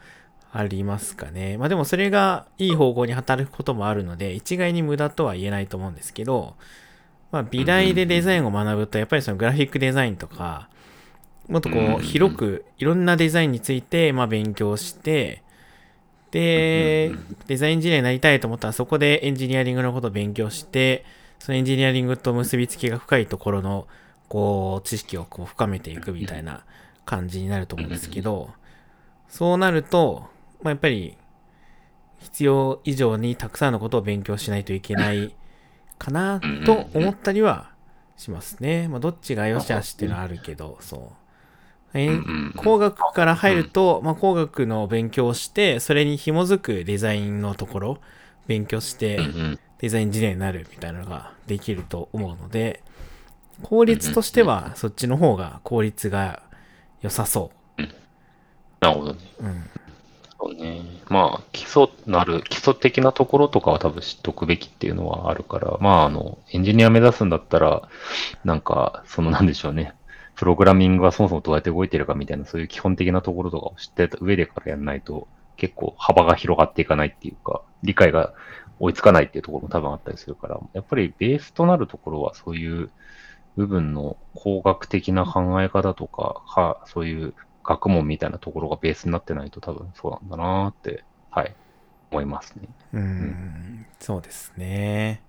[0.52, 1.56] ありますかね。
[1.56, 6.56] まあでもそれがいい方向に働くこともあるので一概に無駄とは言えないと思うんですけど、
[7.30, 10.68] まあ美大でデザインを学ぶとやっぱりそのグラフィックデザインとか
[11.48, 15.42] もっとこう広くいろんなデザインについてまあ勉強して
[16.32, 17.12] で
[17.46, 21.04] デザインエンジニアになりたいと思ったらそこでエンジニアリングのことを勉強して
[21.38, 23.86] そのエンジニアリングと結びつきが深いところの
[24.28, 26.64] こう知識をこう深めていくみたいな
[27.04, 28.50] 感じになると思うんですけど
[29.28, 30.26] そうなると、
[30.62, 31.16] まあ、やっぱり
[32.20, 35.34] 必要以上にたくさんのことを勉強しないといけない
[35.98, 37.70] かなと思ったりは
[38.16, 38.88] しますね。
[38.88, 41.00] まあ、どっちが良し悪しっていうのはあるけど、そう。
[41.94, 47.98] えうん工学から入ると、まあ、工学の勉強をして、それに紐づくデザインのところ、
[48.46, 49.18] 勉強して。
[49.82, 52.84] デザインエンジニアになるみたいなのができると思うので、
[53.62, 56.44] 効率としてはそっちの方が効率が
[57.00, 57.50] 良さそ
[58.80, 59.20] なるほどね。
[59.40, 59.44] う。
[59.44, 59.64] うん。
[60.42, 60.82] そうね。
[61.08, 67.88] まあ、基礎なる、基礎的なところとかは多分知っとくべきっていうのはあるから、まあ、あの、エンジニア目指すんだったら、
[68.44, 69.94] なんか、そのなんでしょうね。
[70.34, 78.34] プログラミングはそもそもどうやって動いてるかみたいな、そういう基本的なところとかを知ってた上でからやらないと、結構幅が広がっていかないっていうか、理解が
[78.80, 82.90] 追いつかないっていうところも多分あったりするから、やっぱりベースとなるところはそういう
[83.56, 87.34] 部分の工学的な考え方とか、はそういう
[87.64, 91.54] 学問みたいなところがベースになってないと多分そうなんだなーって、はい、
[92.10, 92.68] 思いますね。
[92.92, 95.22] うん、そうですね。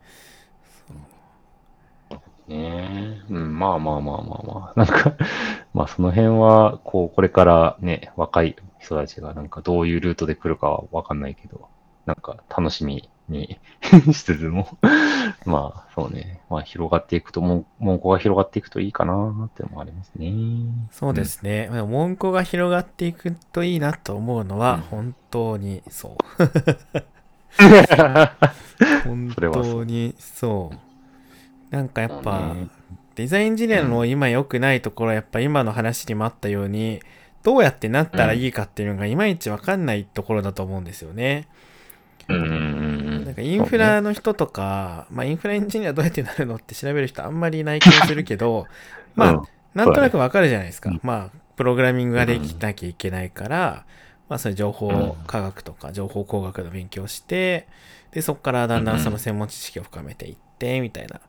[2.47, 4.79] ねえうん、まあまあまあまあまあ。
[4.79, 5.15] なんか、
[5.73, 11.69] まあその辺は、こう、これからね、若い人たちがなんかどういうルートで来るかはわかんないけど、
[12.05, 13.59] なんか楽しみに
[14.13, 14.77] しつつも、
[15.45, 20.31] まあそうね、まあ広がっていくと、も文庫が広がっていくといいかなーってのもありますね。
[20.91, 21.69] そうですね。
[21.71, 26.17] でも文庫が広がっていくといいなと思うのは、うん本当に そう。
[29.05, 30.71] 本当にそ
[31.71, 31.75] う。
[31.75, 32.67] なんかやっぱ、ね
[33.15, 36.99] デザインエンジニアの今良くないところはやっぱ今の話にもあったように、
[37.43, 41.23] どうやってなったらいいかっていうのがいまいちわかんないところだと思うんですよね。
[41.23, 41.53] うんうんうんうん。
[42.27, 48.67] なんかインフラの人とか、まあインフラエンジニアどうやってなるのって調べる人あんまりいない気がするけど、
[49.15, 49.43] まあ、うん
[49.73, 50.89] なんとなくわかるじゃないですか。
[50.89, 50.99] うん。
[51.03, 53.85] まあ、プログラミングができなきゃいけないから、
[54.29, 57.67] まあ、そういう情報科学とか情報工学の勉強をして、
[58.11, 61.19] で、そこからだんだんその専門知識を深めていって、みたいな。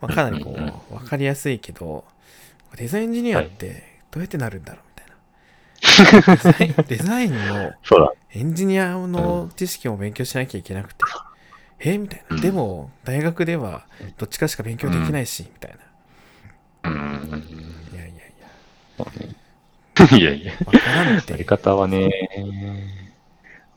[0.00, 2.04] まあ、かなりこうんうんう、わかりやすいけど、
[2.76, 4.85] デザインエンジニアってどうやってなるんだろう。
[6.88, 7.74] デザインの。
[8.32, 11.06] エンジニアの知識を勉強しなきゃいけなくて、
[11.80, 12.36] えみたいな。
[12.36, 13.86] うんでも、大学では
[14.18, 15.76] どっちかしか勉強できないし、みたい
[16.84, 16.90] な。
[16.90, 17.44] うん。
[17.92, 18.34] いやいやい
[18.96, 19.36] そうね
[20.18, 20.52] いやいや。
[20.52, 21.44] や、わからんっやりて。
[21.44, 22.10] 方はね、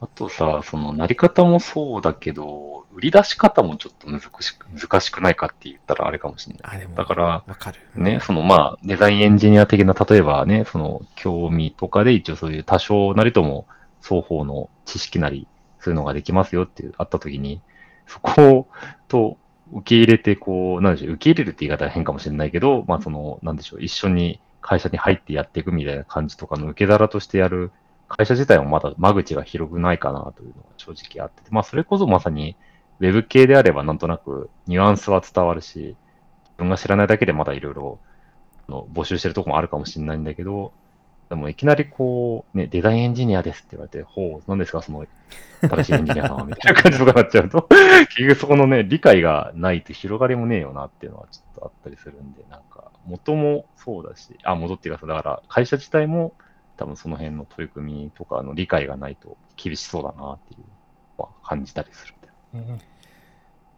[0.02, 6.78] あとさ、その、なり方もそうだけど、売り出し方もちょっと難しく、難しくないかって言ったらあれかもしれない。
[6.78, 7.80] あ、でも、だから、わかる。
[7.96, 13.66] ね、そのまあ、デザインエンジニア的な、例えばね、その、興味とかで一応そういう多少なりとも、
[14.02, 15.48] 双方の知識なり、
[15.80, 17.62] そういうのができますよっていうあったときに、
[18.08, 18.68] そこ
[19.10, 19.38] と
[19.74, 27.72] 受け入れて、こう、なんでしょう、受け入れるって言い方は変かもしれないけど、まあその、なんでしょう、一緒に会社に入ってやっていくみたいな感じとかの受け皿としてやる
[28.10, 32.56] 会社自体もまだ間口が広くないかなというのが正直あって、まあそれこそまさに、
[33.00, 35.96] ウェブ系であればなんとなくニュアンスは伝わるし、自
[36.58, 38.00] 分が知らないだけでまだいろいろ
[38.68, 40.74] 募集してるとこもあるかもしれないんだけど、
[41.30, 45.06] でもいきなりこう、ね、デザインエンジニアですって言われて、ほう、何ですか、その、
[45.62, 47.68] 新しいエンジニアさんは、みたいな感じとかなっちゃうと、
[48.10, 56.34] 結局そこのね、理解がないと広がりもねえよなっていうのはちょっとあったりするんで、なんか、元もそうだし、あ、元っていうかさ、だから会社自体も
[56.80, 60.60] 多分その辺の取り組みとかの理解がないと厳しそうだなっていう
[61.20, 62.82] のは感じたりするんだよね。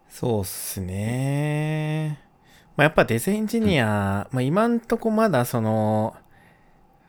[0.08, 2.20] そうっすね。
[2.78, 6.16] まあ、やっぱデザインエンジニア、まあ、今んとこまだその、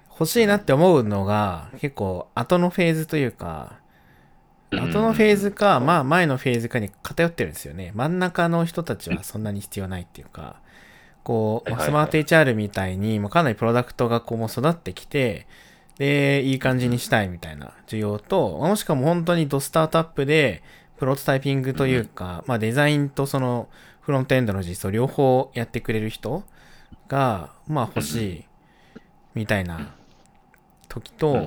[0.09, 3.79] 欲しいなって思うのが結構後のフェーズというか、
[4.71, 7.93] 後のフェーズか、まあ前のフェーズかに偏ってるんですよね。
[7.95, 10.61] 真ん中の人たちはそんなに必要ないっていうか、
[11.23, 15.47] こう、スマート HR みたいに、かなりプロダクトがこうもう育ってきて、
[16.03, 20.65] で、いい感じにしたいみたいな需要と、もしくはもう本当にドスタートアップで、
[20.97, 23.69] プロトタイピングというか、まあデザインとその
[24.01, 26.43] フロントエンドの実装両方やってくれる人
[27.07, 28.45] が、まあ欲しい
[29.37, 29.95] みたいな
[30.89, 31.41] 時と、うん。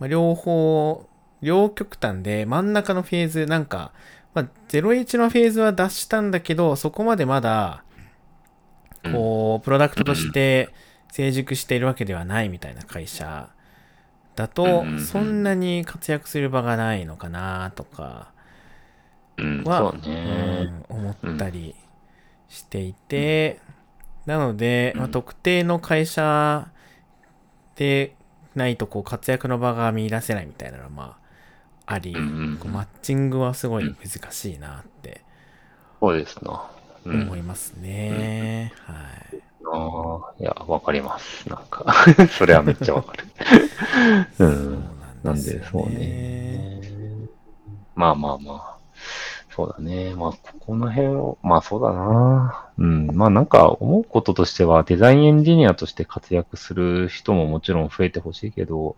[0.00, 1.06] まあ、両方、
[1.40, 3.92] 両極端で真ん中のフェーズ、なんか、
[4.34, 7.84] まあ、01のフェーズは出したんだけど、そこまでまだ、
[9.12, 10.70] こう、プロダクトとして
[11.12, 13.50] 成熟しているわけではないみたいな会社
[14.40, 18.32] だとうん、そんなに活躍する場がないのかなとか
[19.36, 19.94] うん、は、
[20.88, 21.74] 思ったり
[22.48, 23.60] していて、
[24.26, 26.68] なので、まあ、特定の会社
[27.76, 28.14] で
[28.54, 31.16] ないとこう活躍の場が見出せないみたいなのはま
[31.86, 35.22] ああり、こうマッチングはすごい難しいなって
[36.00, 36.70] そうですな。
[37.04, 37.22] うん。
[37.22, 38.72] 思いますね。
[38.84, 38.94] は
[39.32, 39.49] い。
[39.72, 41.48] ああ、いや、わかります。
[41.48, 41.94] なんか、
[42.36, 43.24] それはめっちゃわかる。
[44.38, 44.46] う。
[44.46, 44.74] ん
[45.22, 46.80] ななんで、そうね。
[47.94, 48.80] まあまあまあ。
[49.50, 50.14] そうだね。
[50.14, 52.70] まあ、ここの辺を、まあそうだな。
[52.78, 53.06] うん。
[53.08, 58.96] まあなんか思うこととしては、デザインエンジニアとして活躍する人ももちろん増えてほしいけど、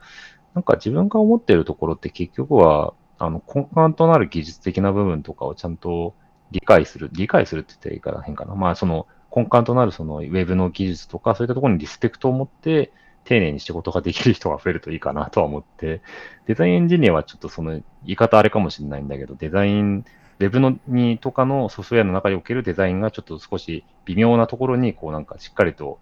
[0.54, 6.14] なんか自分が思ってるところって結局は、あの、根幹となる技術的な部分とかをちゃんと
[6.50, 8.54] 理解する、理解するって言ったらいいから変かな。
[8.54, 12.92] まあその根幹となるそのウェブの技術とかそういったところにリスペクトを持って、
[13.24, 16.02] 丁寧に仕事ができる人が増えるといいかなとは思って、
[16.46, 20.04] デザインエンジニアはちょっとその言い方あれかもしれないんだけど、デザイン、
[20.40, 25.98] ウェブのにとかのソフトウェアの中におけるデザインがちょっと少し微妙なところに、こうなんかしっかりと、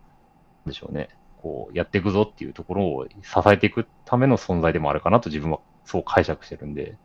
[0.66, 1.10] でしょうね、
[1.42, 6.96] こうやっていくぞっていうところを支えていくための存在でもあるかなと自分はそう解釈してるんで、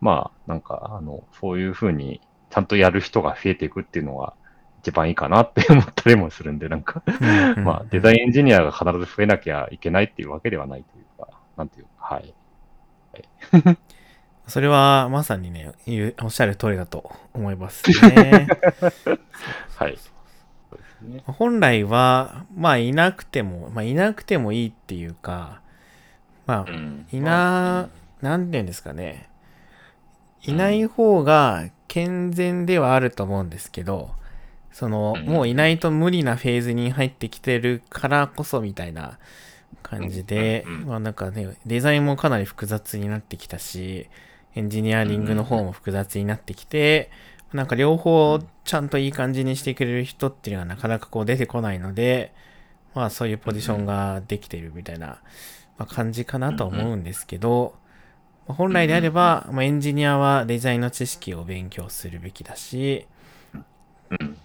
[0.00, 4.34] まあなんかあの、そういうふうにちゃんとやる人が増えていくっていうのが
[4.86, 7.02] 一番いいかなって思ったりもするんで、なんか
[7.56, 12.34] まあ、デザインエンジニアが必ず増えなきゃいけないっていうわけではないというか、なんていうか、はい。
[14.46, 15.72] それはまさにね、
[16.22, 18.46] おっしゃる通りだと思いますね。
[19.74, 19.98] はい。
[21.24, 25.62] 本来は、まあいなくても、まあいなくてもいいっていうか、
[26.46, 27.88] まあうんいな、
[28.22, 29.28] なんて言うんですかね。
[30.42, 34.14] いない方が健全ではあると思うんですけど、
[34.76, 35.24] その、うん。
[35.24, 39.18] もういないと無理なフェーズに入ってきてるからこそみたいな
[39.82, 44.06] 感じで、まあなんかね、デザインもかなり複雑になってきたし、
[44.54, 47.10] エンジニアリングの方も複雑になってきて、
[47.54, 52.34] なんか両方ちゃんといい感じにしてくれる人っていうのはなかなかこう出てこないので、
[52.94, 55.22] まあそういうポジションができてるみたいな、
[55.78, 57.74] まあ、感じかなとは思うんですけど、
[58.46, 63.06] まあ本来であれば、まあ、エンジニアはデザインの知識を勉強するべきだし、
[64.10, 64.36] うん。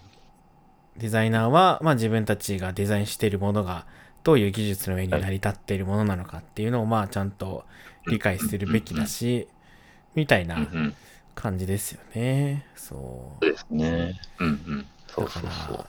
[0.96, 3.86] デザイナーは、まあ、自分たちがデザインしているものが
[4.24, 7.64] どういう技術の上に成り立っているものなのかっていうのを、まあちゃんと
[8.06, 9.48] 理解するべきだし、
[10.14, 10.66] みたいな。
[11.34, 12.66] 感じですよね。
[12.76, 14.20] そそうですね。
[14.38, 14.80] うんうん。
[14.80, 14.86] う。
[15.08, 15.86] そうそうそう。、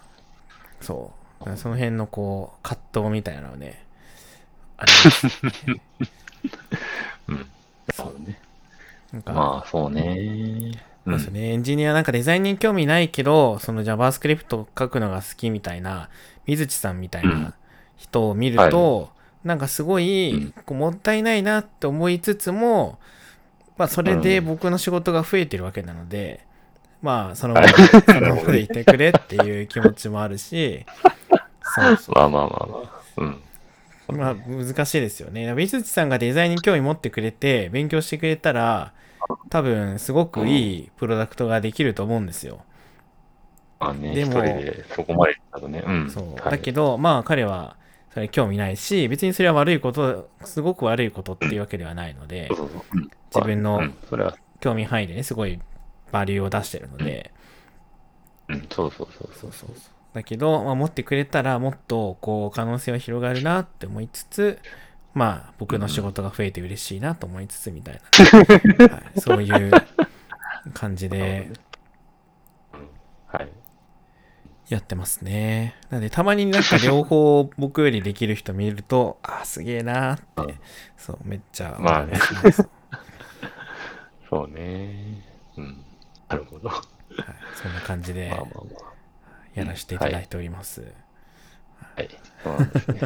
[0.81, 1.11] そ
[1.45, 1.57] う。
[1.57, 3.83] その辺のこう、葛藤みたいなのはね、
[4.77, 5.81] あります、ね。
[7.27, 7.35] うん。
[7.37, 7.47] なる
[7.97, 8.39] ほどね。
[9.11, 10.71] なんか、まあ、そうね。
[11.05, 11.51] そうですね。
[11.51, 16.09] エンジニアなんかデザインに興味ないけど、その JavaScript を書くのが好きみたいな、
[16.45, 17.53] 水地さんみたいな
[17.97, 19.09] 人を見ると、
[19.43, 22.99] なんかすごい、こうもったいないなって思いつつも、
[23.77, 26.45] まあそれで僕の仕事が増えてるわけなので、
[27.01, 30.85] まあそのまま、はいその ままでいてくれっていう気持ちもあるし、
[31.75, 32.15] そうそう。
[32.15, 33.03] まあまあまあまあ。
[33.17, 34.17] うん。
[34.17, 35.51] まあ難しいですよね。
[35.53, 38.93] 水地さんがデザインに興味持ってくれて、勉強してくれたら、
[39.49, 42.61] 多分すごくいいプロダクトができると思うんですよ。
[43.79, 45.83] まあね、でもでそこまでだとね。
[45.85, 46.09] うん。
[46.09, 46.33] そう。
[46.35, 47.75] はいだけど、まあ彼は
[48.13, 52.49] それ興味ないし、別にそれは悪いこと、すごく悪いことっていうわけではないので
[53.33, 55.59] 自分のうん、それは、興味範囲でね、すごい
[56.11, 57.31] バリューを出してるので、
[58.47, 59.69] うん、そうそうそうそうそうそう。
[60.13, 64.59] だけど、まあ、持ってくれたらもっとこう可能性は広がるなって思いつつ、
[65.13, 68.01] まあ僕の仕事が増えて嬉しいなと思いつつみたいな、
[68.87, 69.71] はい、そういう
[70.73, 71.51] 感じで
[73.27, 73.49] はい。
[74.69, 75.75] やってますね。
[75.89, 80.55] なのでたまになんか両方僕よりできる人見ると、ああ、すげえなーって、
[80.95, 82.13] そう、めっちゃまあね。
[84.29, 85.21] そうね。
[85.57, 85.83] うん。
[86.29, 86.69] なるほど。
[86.69, 86.83] まはい
[87.61, 88.33] そんな感じで。
[89.53, 90.81] やらせていただいております。
[91.95, 92.09] はい。
[92.43, 92.99] そうなんですね。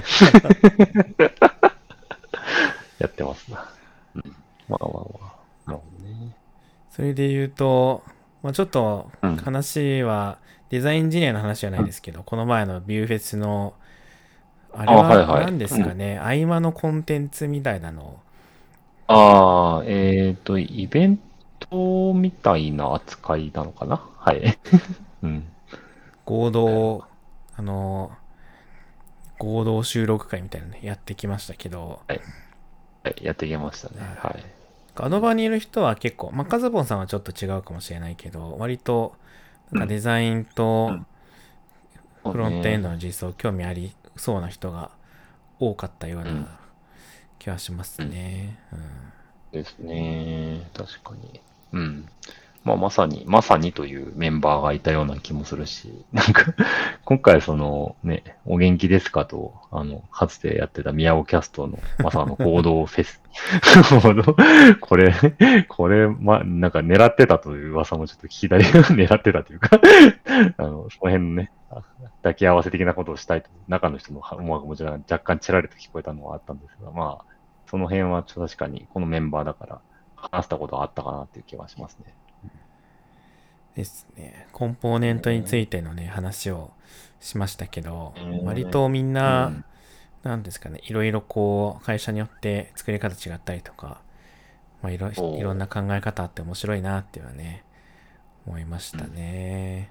[3.00, 3.70] やってますな。
[4.16, 4.36] うん。
[4.68, 5.34] まあまあま
[5.68, 5.72] あ。
[5.72, 6.36] なるほどね。
[6.90, 8.04] それで言うと、
[8.44, 10.40] まあ、ちょっとうん話は、
[10.70, 13.74] デザインエンジニアの話じゃないですけど、この前のビューフェスの、
[14.74, 18.20] あれあはいはいは何ですかね、合間のコンテンツみたいなの
[19.08, 21.20] ああ、えっ、と、イベン
[21.60, 24.02] トみたいな扱いなのかな？
[24.18, 24.60] はい。
[25.24, 25.46] うん。
[26.26, 27.06] 合同、
[27.56, 28.12] あの、
[29.40, 32.22] 合同収録会みたいなのねやってきましたけど、はい、
[33.22, 33.96] やっていけましたね。
[34.18, 34.44] はい。
[34.96, 39.14] あの場にいる人は結構、まあ、カズボンさんはちょっと違うかもしれないけど、割と、
[39.72, 41.06] なんかデザインとうん
[42.32, 44.92] フロントエンドの実装興味ありそうな人が
[45.60, 46.60] 多かったよううんな
[47.40, 48.60] 気はしますね。
[48.74, 49.08] うん
[49.52, 50.70] ですね。
[50.74, 51.40] 確かに。
[51.72, 52.06] うん。
[52.68, 56.54] まあ、まさに、まさにというメンバーがいたような気もするし、なんか、
[57.06, 63.22] 今回そのね、お元気ですかと、あの、かつてやってた宮尾キャストの、まさの行動フェス。
[64.82, 65.14] これ、
[65.70, 68.60] これ、ま、なんか狙ってたという噂もちょっと聞きたい。
[68.94, 69.80] 狙ってたというか、
[70.58, 71.52] あの、その辺のね、
[72.22, 77.26] 抱き合わせ的なことをしたいと、中の人の思惑もちろん若干ちらりと聞こえたのはあったんですが、まあ、
[77.70, 79.82] その辺はちょっと確かにこのメンバーだから
[80.18, 82.14] 話したことはあったかなっていう気はしますね。
[83.78, 84.48] ですね。
[84.52, 86.72] コンポーネントについてのね、話を
[87.20, 89.66] しましたけどうん、割とみんな、うん
[90.24, 94.02] なんですかね、いろいろこう、会社によって作り方違ったりとか、
[94.82, 97.64] まあ、いろいろんな考え方あって面白いなっていうのはね、
[98.46, 99.90] 思いましたね。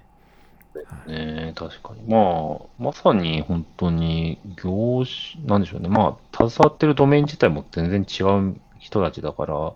[0.85, 2.03] はいね確かに。
[2.07, 5.89] まあ、まさに本当に業種、なんでしょうね。
[5.89, 9.73] まあ、携わってるドメイン自体も全然違う人たちだから、あ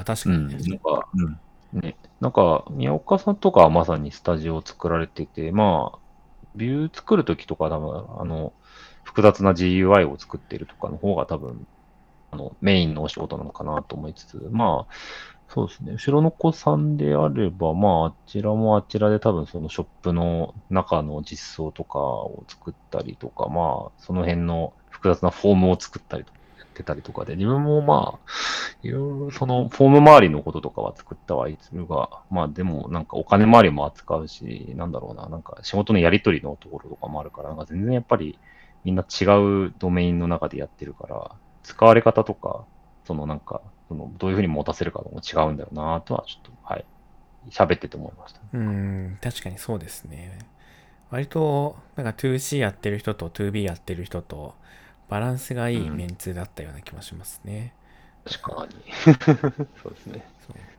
[0.00, 0.62] あ、確かうん、にね。
[0.68, 1.40] なんか、うん、
[1.72, 5.98] ね、なんか、宮岡さんとかはまさにスタジオを作られてて、まあ、
[6.54, 8.52] ビュー作るときとか多分、あの、
[9.04, 11.66] 複雑な GUI を作ってるとかの方が多分、
[12.30, 14.94] あの、メインのお仕事なのかなと思いつつ、まあ、
[15.48, 15.92] そうですね。
[15.92, 26.38] 後ろの子さんであれば、まあ、あちらもあちらで多分そのショップの中の実装とかを作ったりとか、まあ、その辺の複雑なフォームを作ったりとか
[26.72, 28.32] ってたりとかで、自分もまあ、
[28.82, 38.38] いろいろそのフォーム周りのこととかは作ったはいるが、まあでもなんかお金周りも扱うし、なんだろうな、なんか仕事のやり取りのところとかもあるから、なんか全然やっぱり
[38.84, 39.24] みんな違
[39.66, 41.30] うドメインの中でやってるから、
[41.62, 42.64] 使われ方とか、
[43.06, 46.84] そのなんか、そのどういうふうに持たせるかも違うんだろうなとはちょっと、はい、
[47.50, 48.40] 喋ってて思いました。
[48.52, 50.38] うん、確かにそうですね。
[51.10, 54.54] 割と、なんか 2C やってる人と 2B やってる人と、
[55.12, 57.74] バランスがいいメンツだったような気もしますね。
[58.24, 58.74] 確かに。
[59.82, 60.24] そうですね。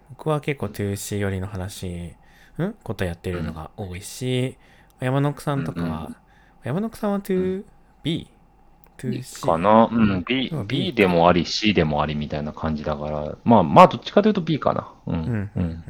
[0.09, 2.15] 僕は結構 2C 寄りの話、
[2.57, 2.73] ん？
[2.81, 4.57] ことやってるのが多いし、
[4.99, 6.15] 山野さんとかは、うん
[6.63, 9.45] 山野さんは 2B?2C?
[9.45, 14.91] かなうん、B うん、B B でもあり、C でもありみたいな感じだから、まあ、まあ、どっちかというと B かな。
[15.05, 15.11] う。
[15.11, 15.84] うんん、うん、うん。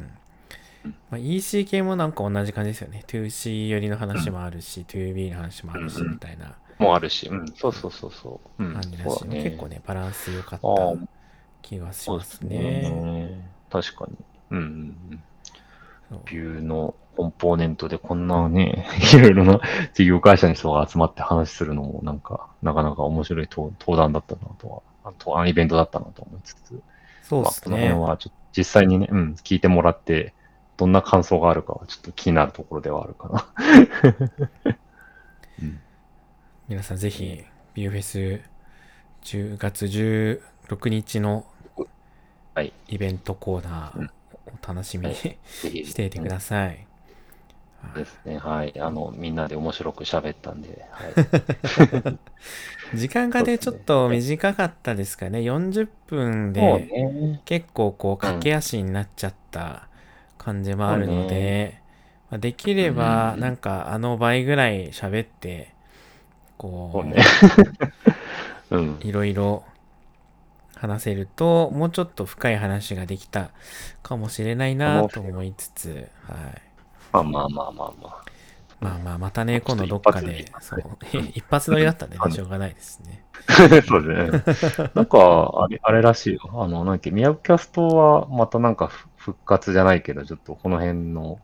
[1.10, 3.04] まあ、EC 系もなんか同じ感じですよね。
[3.06, 8.64] 2C 寄りの話もあるし、2B の話もあるし、うんみたいなもあるし、うん、そうそうそうそう。
[8.64, 9.42] うん、感じだし、ね。
[9.42, 11.06] 結構ね、バランス良かった
[11.62, 12.90] 気がしまそうですすね。
[12.90, 13.50] ね。
[13.70, 14.16] 確かに。
[14.50, 15.22] うん
[16.26, 19.60] ビューのコンポーネントでこんなね、 いろいろな
[19.94, 26.82] 事業会社の人が集まって話するのも、なんか、なかなか面白い登登壇だったなとは、あと、あイベントだったなと思いつつ、
[27.22, 27.88] そうですまあ、このね。
[27.88, 30.34] 辺はちょっと実際にね、うん、聞いてもらって、
[30.76, 33.46] どんな感想があるかはちょっと気になるところではあるかな。
[35.62, 35.80] うん、
[36.66, 37.44] 皆さんぜひ、
[37.74, 38.40] ビューフェス
[39.22, 41.44] 10月16日の
[42.54, 44.08] はいイベントコーナー
[44.46, 46.86] お楽しみにぜひしていてください。
[47.94, 48.38] ですね。
[48.38, 48.80] はい。
[48.80, 52.96] あの、みんなで面白く喋ったんで、はい。
[52.96, 55.40] 時間がね、ちょっと短かったですかね。
[55.40, 57.42] 40分でね。
[57.44, 59.88] 結構こう駆け足になっちゃった
[60.38, 61.82] 感じもあるので、
[62.30, 65.73] まあできればうんなんかあの倍ぐらい喋って、
[66.70, 67.16] こそうね。
[68.70, 68.98] うん。
[69.02, 69.64] う、いろいろ
[70.76, 73.50] 話せると、もうちょっと深い話ができた
[74.02, 76.62] かもしれないなと思いつつ、はい。
[77.12, 78.24] まあまあまあまあまあ。
[78.80, 80.88] まあまあ、またね、今度どっかで一、発そでう、
[81.34, 83.24] 一発撮りだったんでね、はいしょうがないですね。
[83.48, 84.88] そうですね。
[84.94, 86.40] なんか、あれ、あれらしいよ。
[86.52, 91.38] あの、なんだっけ、ミヤキャストはまたなんかふ復活じゃないけど、ちょっとこの辺の、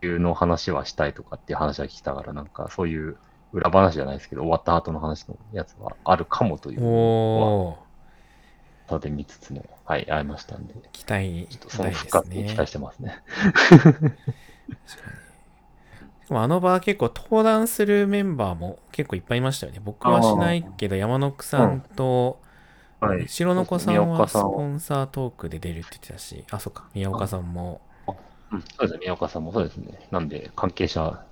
[0.00, 3.16] いうの話はしたいとかっていう話は聞きたから、なんかそういう
[3.52, 12.10] 裏話じゃないですけど、終わった後の話のやつはあるかもというのは、おー、ただ見つつも、はい、会いましたんで、期待ちょっとその復。
[12.10, 13.22] 活に期待してますね。
[16.28, 19.80] でもあの場は結構登壇するメンバーも結構いっぱいいましたよね。
[19.84, 22.40] 僕はしないけど、山のさんと、
[23.00, 23.28] はい。
[23.28, 27.80] 白の子さん宮はスポンサートークで出るって言ってたし、あ、そっか、宮岡さんも。
[28.52, 30.06] うん、そうですね、宮岡さんもそうですね。
[30.12, 31.24] なんで、関係者、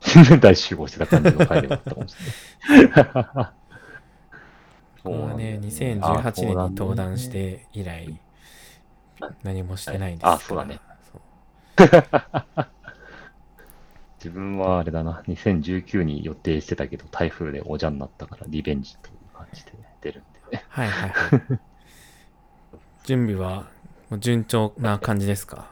[0.40, 2.16] 大集合してた感じの回ではあったかもし
[2.68, 3.52] れない。
[5.02, 8.20] 僕はね、あ2018年に登壇して以来、
[9.42, 10.26] 何もしてないです。
[10.26, 10.78] あそうだね。
[14.18, 19.72] 自分はあれだな、2019に予定してたけど、台風でおじゃになったから、リベンジという感じで
[20.02, 20.64] 出るんでね。
[20.68, 21.60] はいはいはい。
[23.04, 23.70] 準備は
[24.18, 25.70] 順調な感じですか？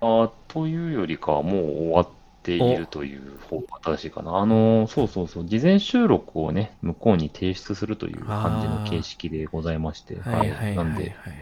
[0.00, 2.08] あというよりかは、もう終わっ
[2.46, 4.36] ているという方が正しいかな。
[4.36, 11.34] あの、そうそうそう、事前収録をね、向こうに提出するという感じの形式でございまして、はいなんで、はい。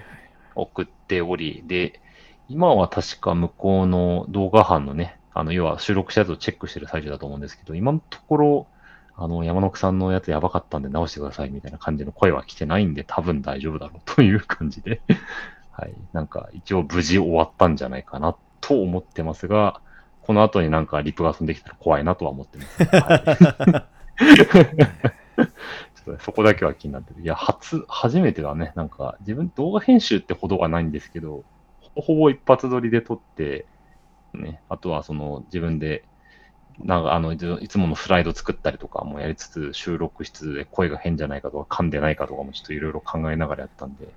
[0.54, 2.00] 送っており、で、
[2.48, 8.66] 今は確か向こうの動画班のね、あの、要は収録したやつをチェックしてる最中だと思うんですけど、今のところ、
[9.16, 15.02] あの、山野さんのやつやばかったんで直してくださいみたいな感じの声は来てないんで、多分大丈夫だろうという感じで、
[15.70, 15.94] はい。
[16.12, 19.80] なんか、一応無事終わったんじゃないかなと思ってますが、
[20.26, 22.84] この後になんかリプが飛んできたら怖いなとは思ってます。
[22.96, 23.84] はい
[25.36, 25.42] ちょ
[26.02, 27.22] っとねそこだけは気になってる。
[27.22, 28.72] いや、初、初めてだね。
[28.74, 31.44] なんか、自分動画編集ってほどはないんですけど、
[31.80, 33.66] ほぼほぼ一発撮りで撮って、
[34.34, 36.04] ね、あとはその自分で、
[36.78, 44.08] なんかあの、いついつものスライド作ったりとかもやりつつ、収録しつつで声が変じゃないかとか、噛んでないかとかもちょっといろいろ考えながらやったんで、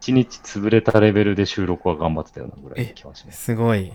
[0.00, 3.44] 一日潰れたレベルで収録は頑張ってたようなぐらいの気はします。
[3.44, 3.92] すごい。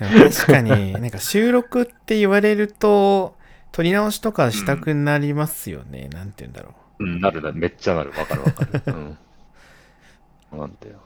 [0.00, 3.36] 確かに、 なんか収録って言われると、
[3.72, 6.08] 撮り直しとかしたくなりますよね。
[6.08, 7.04] なんて言うんだろう。
[7.04, 8.10] うん、なるなる、めっちゃなる。
[8.10, 8.82] わかるわかる。
[8.86, 9.18] うん。
[10.58, 10.96] なんだよ。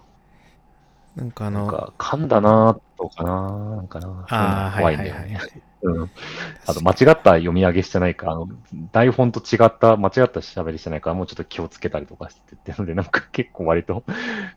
[1.16, 5.62] なんかあの、なんか、噛んだなーとかなーなんかなああ、そういうの怖はいはいはい。
[5.82, 6.10] うん。
[6.66, 8.48] あと、間違った読み上げしてないか、あの、
[8.90, 14.02] 台本と違った、間違った喋りしてないから、もうちょっと気をつけたりとかしてってので、なんか結構割と、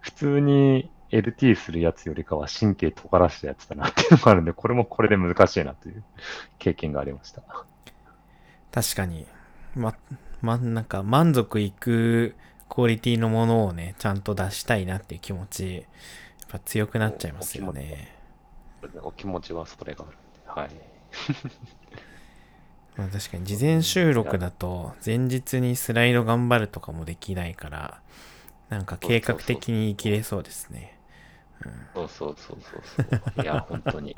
[0.01, 6.03] 普通に LT するやつよりかは神経尖らしたやつだなっていうのがあるんで、これもこれで難しいなという
[6.60, 7.41] 経験がありました。
[8.72, 9.26] 確かに。
[9.76, 9.95] ま、
[10.41, 12.36] ま、なんか満足いく
[12.70, 15.84] クオリティのものをね、ちゃんと出したいなっていう気持ち、やっ
[16.49, 18.16] ぱ強くなっちゃいますよね。
[19.01, 20.70] お気持ちはそれがあるんで、はい。
[22.97, 28.01] まあ確かに事前収録だと前日にスライド頑張るとかもできないから、
[28.70, 30.96] なんか計画的に生きれそうですね。
[31.93, 33.43] そうそうそうそうそう。
[33.43, 34.16] いや、本当に。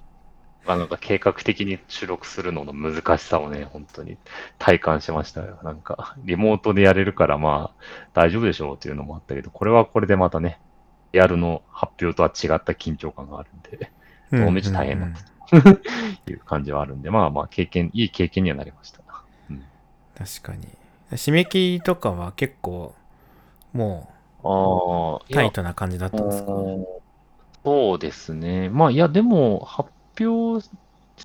[0.65, 4.17] まあなんか計画的に収録するのの難しさをね、本当に
[4.57, 5.57] 体感しましたよ。
[5.63, 7.83] なんか、リモートでやれるからまあ
[8.13, 10.59] 大丈夫でしょうっていうのもあったけど、これはこれでまたね、
[11.13, 13.89] リアルの発表とは違った緊張感があるんで、
[14.31, 15.25] うんどうめっちゃ大変なんうです
[16.25, 18.99] という感じはあるんで、まあまあ経験、いい経験にはなりました。
[19.49, 19.63] うん、
[20.15, 20.67] 確かに。
[21.13, 22.93] 締め切りとかは結構、
[23.73, 24.11] も
[24.43, 26.51] うタイトな感じだったんですか？
[26.53, 26.85] うん
[27.65, 28.69] そうですね。
[28.69, 29.89] まあ、いや、でも、発
[30.19, 30.65] 表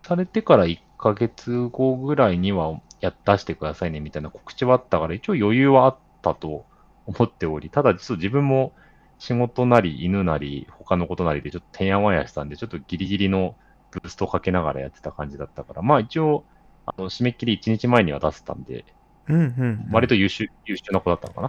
[0.03, 6.67] されてから1ヶ月後ぐらいにはや出してくださいねみたいな告知はあったから、一応余裕はあったと
[7.07, 8.75] 思っており、ただ、ちょっと自分も
[9.19, 13.57] 仕事なり犬なり他のことなりでちょっとてんやわやしたんで、ちょっとギリギリの
[13.93, 16.47] ブーストをかけながらやってた感じだったから、まあ一応、
[16.87, 18.94] あの締め切り1日前には出せたんで、
[19.29, 19.89] うんうん。
[19.91, 21.41] 割と優秀、優秀な子だったのか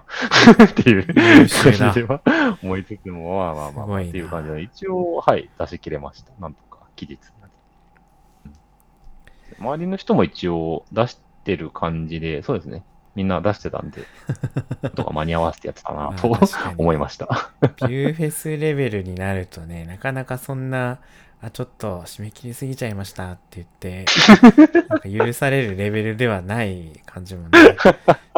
[0.57, 0.65] な？
[0.65, 1.05] っていう
[1.39, 2.21] 優秀だ感じでは
[2.63, 6.31] 思いつつも、まあまあまあまあ、っていう感じで、一応、はい、出し切れました。
[6.39, 7.19] なんとか、期日
[9.59, 12.83] 周りの人も一応出してる感じで、そうですね。
[13.15, 14.01] みんな出してたんで、
[14.95, 16.37] とか間に合わせてやってたなと
[16.77, 17.51] 思いました。
[17.87, 20.99] ビューフェスレベルになるとね、なかなかそんな、
[21.45, 24.05] あ、ちょっと締め切りすぎちゃいましたって言って、
[24.89, 27.59] なんか許されるレベルではない感じもね、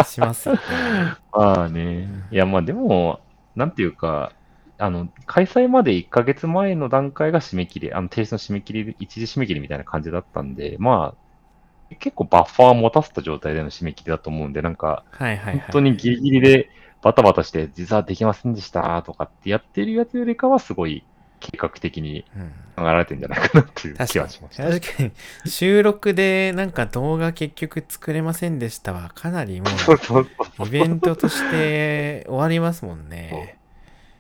[0.06, 0.62] しますよね。
[1.32, 2.08] まあね。
[2.32, 3.22] いや、まあでも、
[3.56, 4.34] なんていうか、
[4.78, 15.60] あの、開催まで1ヶ月前の段階が締め切り、あの、提出の締め切り、一時締め切りみたいな感じだったんで、まあ、結構バッファー持たせた状態での締め切りだと思うんで、なんか、はいはいはい。
[15.60, 16.70] 本当にギリギリで
[17.02, 21.06] バタバタして、実はできませんでしたとかってやってるやつよりかは、すごい
[21.40, 24.64] 計画的にうん考えられてるんじゃないかなっていう確かに気はしました。
[24.70, 25.12] 確かに
[25.46, 30.28] 収録でなんか動画結局作れませんでしたはかなりもそうそう
[30.58, 33.58] そううイベントとして終わりますもんね。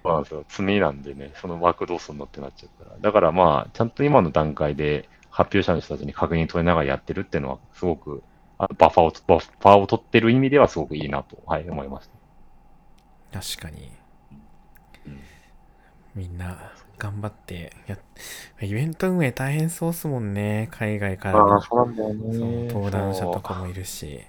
[0.03, 0.45] そうなんですよ。
[0.47, 2.97] 積みなんでね、その枠どうすんのってなっちゃうから。
[2.99, 8.24] だからまあ、ちゃんと今の段階で発表者の人たちに確認取りながらやってるっていうのは、すごく、
[8.57, 12.09] あバッファーを、バッファーを取ってる意味ではすごくいいなと、はい、思いまし
[13.32, 13.41] た。
[13.41, 13.91] 確かに
[15.05, 15.20] うん。
[16.15, 17.99] みんな頑張ってやっ
[18.61, 20.67] イベント運営大変そうっすもんね。
[20.71, 24.21] 海外からのそうなんだよそう登壇者とかもいるし。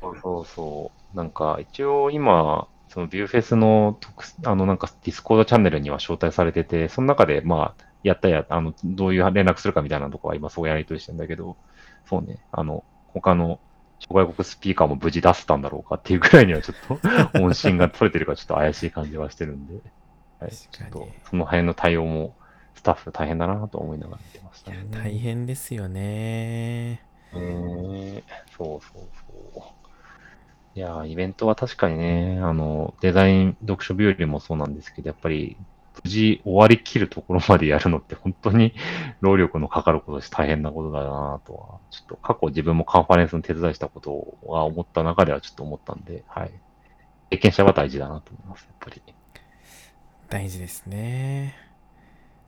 [0.00, 1.16] そうそうそう。
[1.16, 11.56] なんか、一応今、その Vue Fes の特、あの、なんか Discord チャンネルには招待されてて、その中で、まあ、やったや、あの、どういう連絡するかみたいなとこは今そうやりとりしてんだけど、
[12.08, 13.58] そうね、あの、他の
[14.08, 17.00] 外国スピーカーも無事出せたんだろうかっていうくらいにはちょっと
[17.42, 19.80] 音信が取れてるかちょっと怪しい感じはしてるんで、
[20.38, 22.34] はい、ちょっとその辺の対応も
[22.74, 24.88] スタッフ大変だなと思いながら見てましたいやね。
[24.92, 27.02] 大変ですよね。
[27.32, 28.22] ね
[28.56, 29.08] そうそう
[29.54, 29.76] そう。
[30.76, 35.56] いやー、イベントは確かにね、あの、デザイン読書日和もそうなんですけど、やっぱり、
[36.04, 38.74] 無事終わりきるところまでやるのって本当に
[39.22, 46.50] 労力のかかることだし大変なことだなとは、ちょっと過去自分もカンファレンスの手伝いしたことは思った中ではちょっと思ったんで、はい。
[47.30, 49.02] 経験者は大事だなと思います、やっぱり。
[50.28, 51.54] 大事ですね。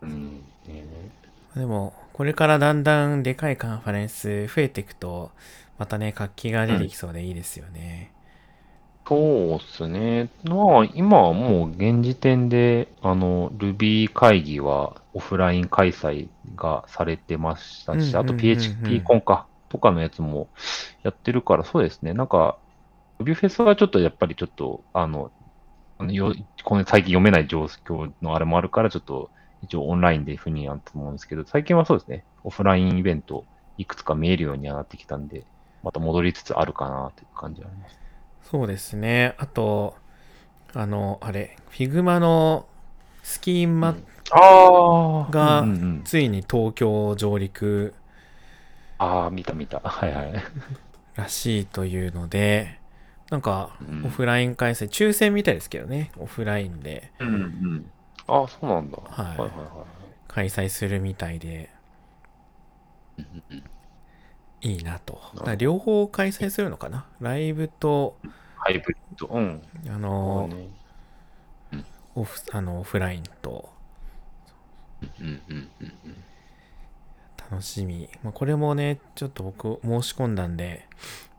[0.03, 0.45] うん。
[0.67, 0.85] ね
[1.55, 5.33] でも、これからだんだんでかいカンファレンス増えていくと、
[5.79, 8.13] またね、活気が出てきそうでいいですよね。
[9.07, 10.31] そうっすね。
[10.45, 20.51] まあ、今はもう現時点で、あの、Ruby 会議はオフライン開催がされてましたし、あとうんうんうんうん PHP コンか、とかのやつも
[21.03, 22.13] やってるから、そうですね。
[22.13, 22.61] なんか、
[23.21, 25.33] Ruby フェスはちょっとやっぱりちょっと、あの、
[25.99, 26.35] あのよ
[26.65, 29.31] この最近読めない状況のあれもあるから、ちょっと
[29.63, 32.25] 一応オンラインで不人やと思うんですけど、最近はそうですね。
[32.45, 33.45] オフラインイベント
[33.77, 35.45] いくつか見えるようにはなってきたんで、
[35.83, 37.99] また戻りつつあるかなという感じはあります。
[38.51, 39.35] そうですね。
[39.39, 39.97] あと、
[40.75, 42.67] あの、あれ、Figma の
[43.23, 43.97] スキーマ
[45.31, 45.65] が
[46.05, 47.95] ついに東京上陸
[48.99, 49.81] ああ、見た見た。
[49.81, 50.33] はいはい。
[51.15, 52.78] らしいというので、
[53.31, 57.91] なんかうんオフライン開催、抽選みたいですけどね、オフラインでうんうん。
[58.27, 58.99] ああ、そうなんだ。
[58.99, 59.51] はいはいはい
[60.29, 61.71] 開催するみたいで、
[63.19, 63.65] うんうん
[64.61, 65.15] いいなと。
[65.15, 67.07] ほどだから両方開催するのかな？
[67.21, 68.19] ライブと、
[68.57, 69.27] ハイブリッド。
[69.29, 69.63] うん。
[69.89, 70.69] あの、ね
[72.15, 73.69] オフあのオフラインと
[75.21, 76.25] うんうんうんうん。
[77.51, 78.11] 楽しみ。
[78.25, 80.89] まあ、これもね、ちょっと僕申し込んだんで、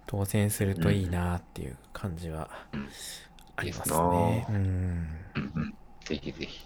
[0.09, 2.89] 当選するといいなっていう感じはうん
[3.55, 4.53] ありますねで。
[4.53, 5.07] うん。
[6.03, 6.65] ぜひぜひ。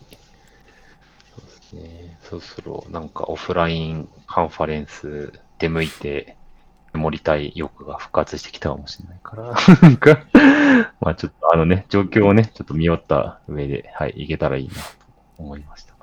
[1.35, 2.17] そうですね。
[2.21, 6.37] そろそろなんかオフラインカンファレンス出向いて
[6.93, 10.25] 盛りたい欲が復活してきたかもしれないから、なんか、
[11.01, 14.79] まあちょっとあのね、状況をね、ちょっと見よった上で、はい、いけたらいいなと
[15.37, 15.93] 思いました。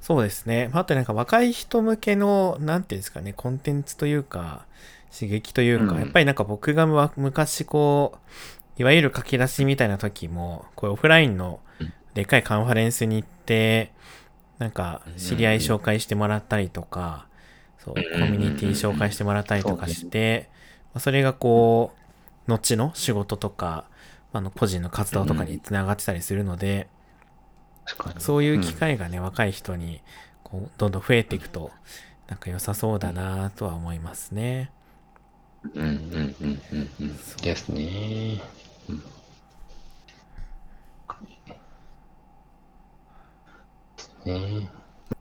[0.00, 0.68] そうですね。
[0.72, 4.66] まああとなんか若い人向けの、なんていうんですかね、コンテンツというか、
[5.12, 6.00] 刺激というか、うん。
[6.00, 6.86] やっぱりなんか僕が
[7.16, 8.18] 昔こ
[8.78, 11.92] う、いわゆる書き出しみたいな時も、こういうオフラインのうん。
[12.14, 13.92] でかいカンファレンスに行って、
[14.58, 17.26] なんか知り合い紹介してもらったりとか、
[17.78, 18.32] そう、コうん。
[18.32, 20.48] ミュニティ紹介してもらったりとかして、
[20.94, 21.94] まあそれがこ
[22.48, 23.84] う、後の仕事とか、
[24.32, 26.88] あの個人の活動とかにつながってたりするので。
[28.18, 30.00] そういう機会がね、若い人に
[30.44, 31.72] こうどんどん増えていくと、
[32.28, 34.70] なんか良さそうだなとは思いますね。
[35.74, 35.86] うんうん
[36.40, 37.16] うんうんうん。
[37.42, 38.40] ですね。
[38.88, 39.02] うん。
[44.24, 44.68] ね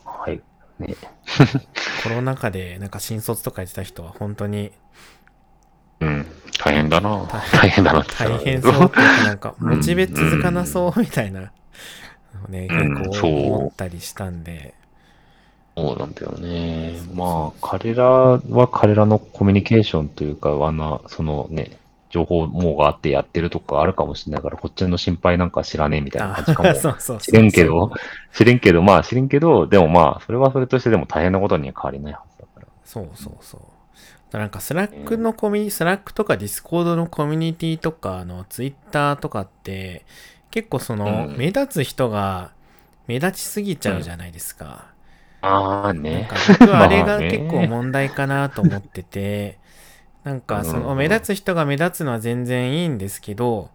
[0.04, 0.42] はい。
[0.80, 0.96] ね。
[2.04, 4.72] コロナ禍でなんか新卒とかやってた人は本当に
[6.00, 6.26] うん。
[6.64, 7.10] 大変だな。
[7.28, 8.92] 大大変だな大変そう
[9.24, 11.52] なんか モチベ続かなそうみたいな
[12.50, 14.74] ね、うん結構そう思ったりしたんで、
[15.90, 17.00] そうなんだよね。
[17.14, 21.78] まあ、彼らは彼らのコミュニケーションというか、あの、そのね、
[22.10, 27.92] 情報網があってやってるとかあるかもしれないから、こっちの心配なんか知らねえみたいな感じかもしれんけど、
[28.34, 32.68] 知れんけど、まあ知れんけど、でもまあ、それはそれとしてでも大変なことには変わりないはずだから。
[32.84, 34.38] そうそうそう。
[34.38, 40.06] なんか Slack のコミュニ、 Slack とか Discord のコミュニティとか、あの、ツイッターとかって、
[40.52, 42.52] 結構その、うん目立つ人が
[43.08, 44.91] 目立ちすぎちゃうじゃないですか。
[45.42, 46.26] ああね。
[46.28, 46.44] か。
[46.46, 49.60] 僕はあれが結構問題かなと思ってて、
[50.24, 53.72] なんかそのうん目立つ人が目立つのは全然いいんですけど、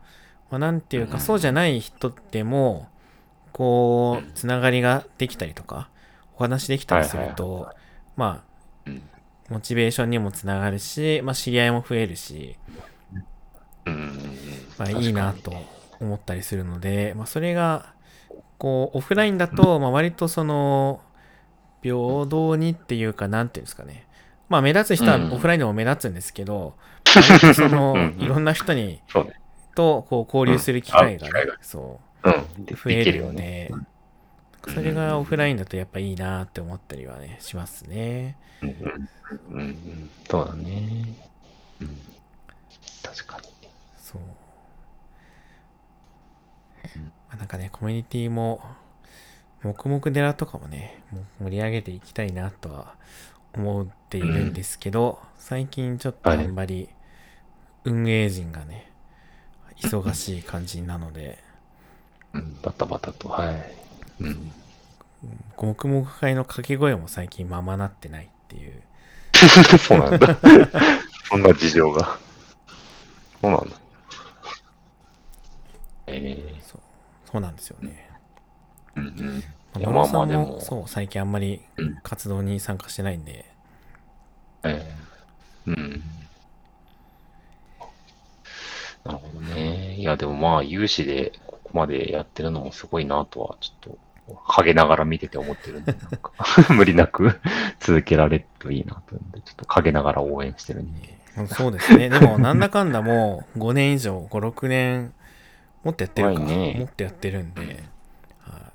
[0.51, 1.21] まあ、なんていうかうん。
[1.21, 2.89] そうじゃない人っても、
[3.53, 5.91] こう、つながりができたりとか、
[6.35, 7.71] お話できたりすると、
[8.17, 8.45] ま
[8.87, 9.11] うん。
[9.49, 12.59] あ、モチベーションにもつながるし、まあ知り合いも増えるし、
[13.87, 14.67] うん。
[14.77, 15.69] まあいいなと
[16.01, 17.95] 思ったりするので、まあそれが、
[18.59, 21.03] こう、オフラインだと、まあ割とその、
[21.91, 24.07] 平等にっていうか、なんていうんですかね。
[24.49, 26.75] まあ目立つ人はうんオフラインでも目立つんですけど、
[27.15, 29.01] 割とそのうん、いろんな人に。
[29.75, 32.27] と、こう交流する機会がねそう
[32.75, 33.31] 増えるよ。
[33.31, 33.71] でね。
[34.69, 38.37] それがオフラインだとやっぱいいなって思ったりはね、しますね。
[38.63, 39.09] うんうん。
[39.51, 40.11] うんうん。
[40.29, 41.15] そうだね。
[41.81, 42.01] うん。
[43.03, 43.69] 確かに。
[43.97, 44.23] そう。
[47.29, 48.61] まあなんかね、コミュニティも、
[49.67, 52.95] 黙々寺とかもね、もう盛り上げていきたいなとは
[53.55, 56.89] 思っているんですけど、最近ちょっとあんまり
[57.85, 58.93] 運営陣がね、
[59.81, 61.39] 忙しい感じなので、
[62.33, 62.59] うん。
[62.63, 63.75] バタバタと、はい。
[64.21, 64.53] うん。
[65.57, 68.83] 黙々会の掛け声も最近ままなってないっていう。
[69.79, 70.39] そうなんだ。
[71.29, 72.19] そんな事情が。
[73.41, 73.77] そうなんだ。
[76.07, 76.81] ええそう、
[77.31, 78.06] そうなんですよね。
[78.97, 79.43] うん
[80.07, 83.45] さんも、そう、最近あんまりうん活動に参加してないんで、
[84.65, 84.83] え
[85.67, 86.03] えうん。
[89.05, 89.97] なるほどね。
[89.97, 96.33] いや、でもまあ、有志でここまでやってるのもすごいなとは、ちょっと、陰ながら見てて思ってるんで、なんか、
[96.75, 97.39] 無理なく
[97.79, 99.19] 続けられるといいなとちょ
[99.53, 101.17] っと陰ながら応援してるんで。
[101.39, 102.09] うんそうですね。
[102.09, 105.13] でも、なんだかんだもう5年以上、5、6年、
[105.85, 106.41] もっとやってるか。
[106.41, 107.85] ねもっとやってるんで、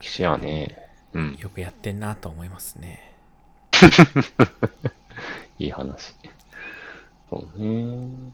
[0.02, 0.78] は騎士はね、
[1.14, 3.14] うんい、よくやってんなと思いますね。
[5.60, 6.16] いい話。
[7.30, 8.34] そうね。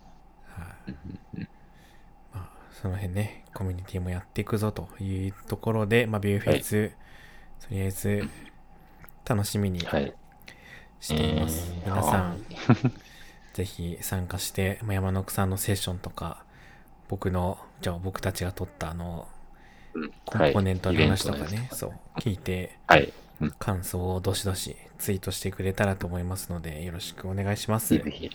[2.33, 6.89] まあ、その辺ね、コミュニティもやっていくぞというところで、まあ、ビューフェイス、
[7.61, 8.29] とりあえず、
[9.25, 10.13] 楽しみにはい。
[10.99, 11.71] しています。
[11.85, 12.43] えー皆さはん、
[13.53, 16.45] ぜひ参加して、まあ、山のさんのセッションとか、
[17.07, 19.36] 僕の、じゃあ僕たちが撮ったあの、うん
[20.25, 22.77] コンポーネントの話とかね、そう、聞いて、
[23.59, 27.93] 感想をどしどしツイートしてくれたらと思いますので、よろしくお願いします。
[27.93, 28.29] でぜひ。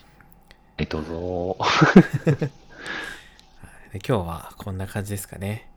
[0.79, 1.57] え、どうぞ。
[3.95, 5.69] 今日はこんな感じですかね。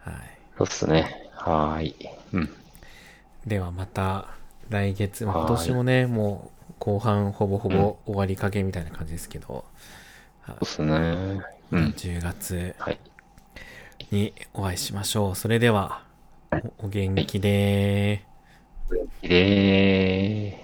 [0.00, 0.14] はい。
[0.58, 1.30] そうっすね。
[1.34, 1.96] はーい。
[2.32, 2.50] うん。
[3.46, 4.28] ではまた
[4.70, 9.64] 来月、今年もね、もう後半ほぼほぼ終わりかけみたいな感じですけど、
[10.46, 11.42] そうっすね。
[11.70, 11.86] うん。
[11.96, 12.98] 10月はい。
[14.10, 15.34] にお会いしましょう。
[15.36, 16.04] それでは、
[16.78, 18.34] お元気でー。
[18.90, 20.63] お元気でー。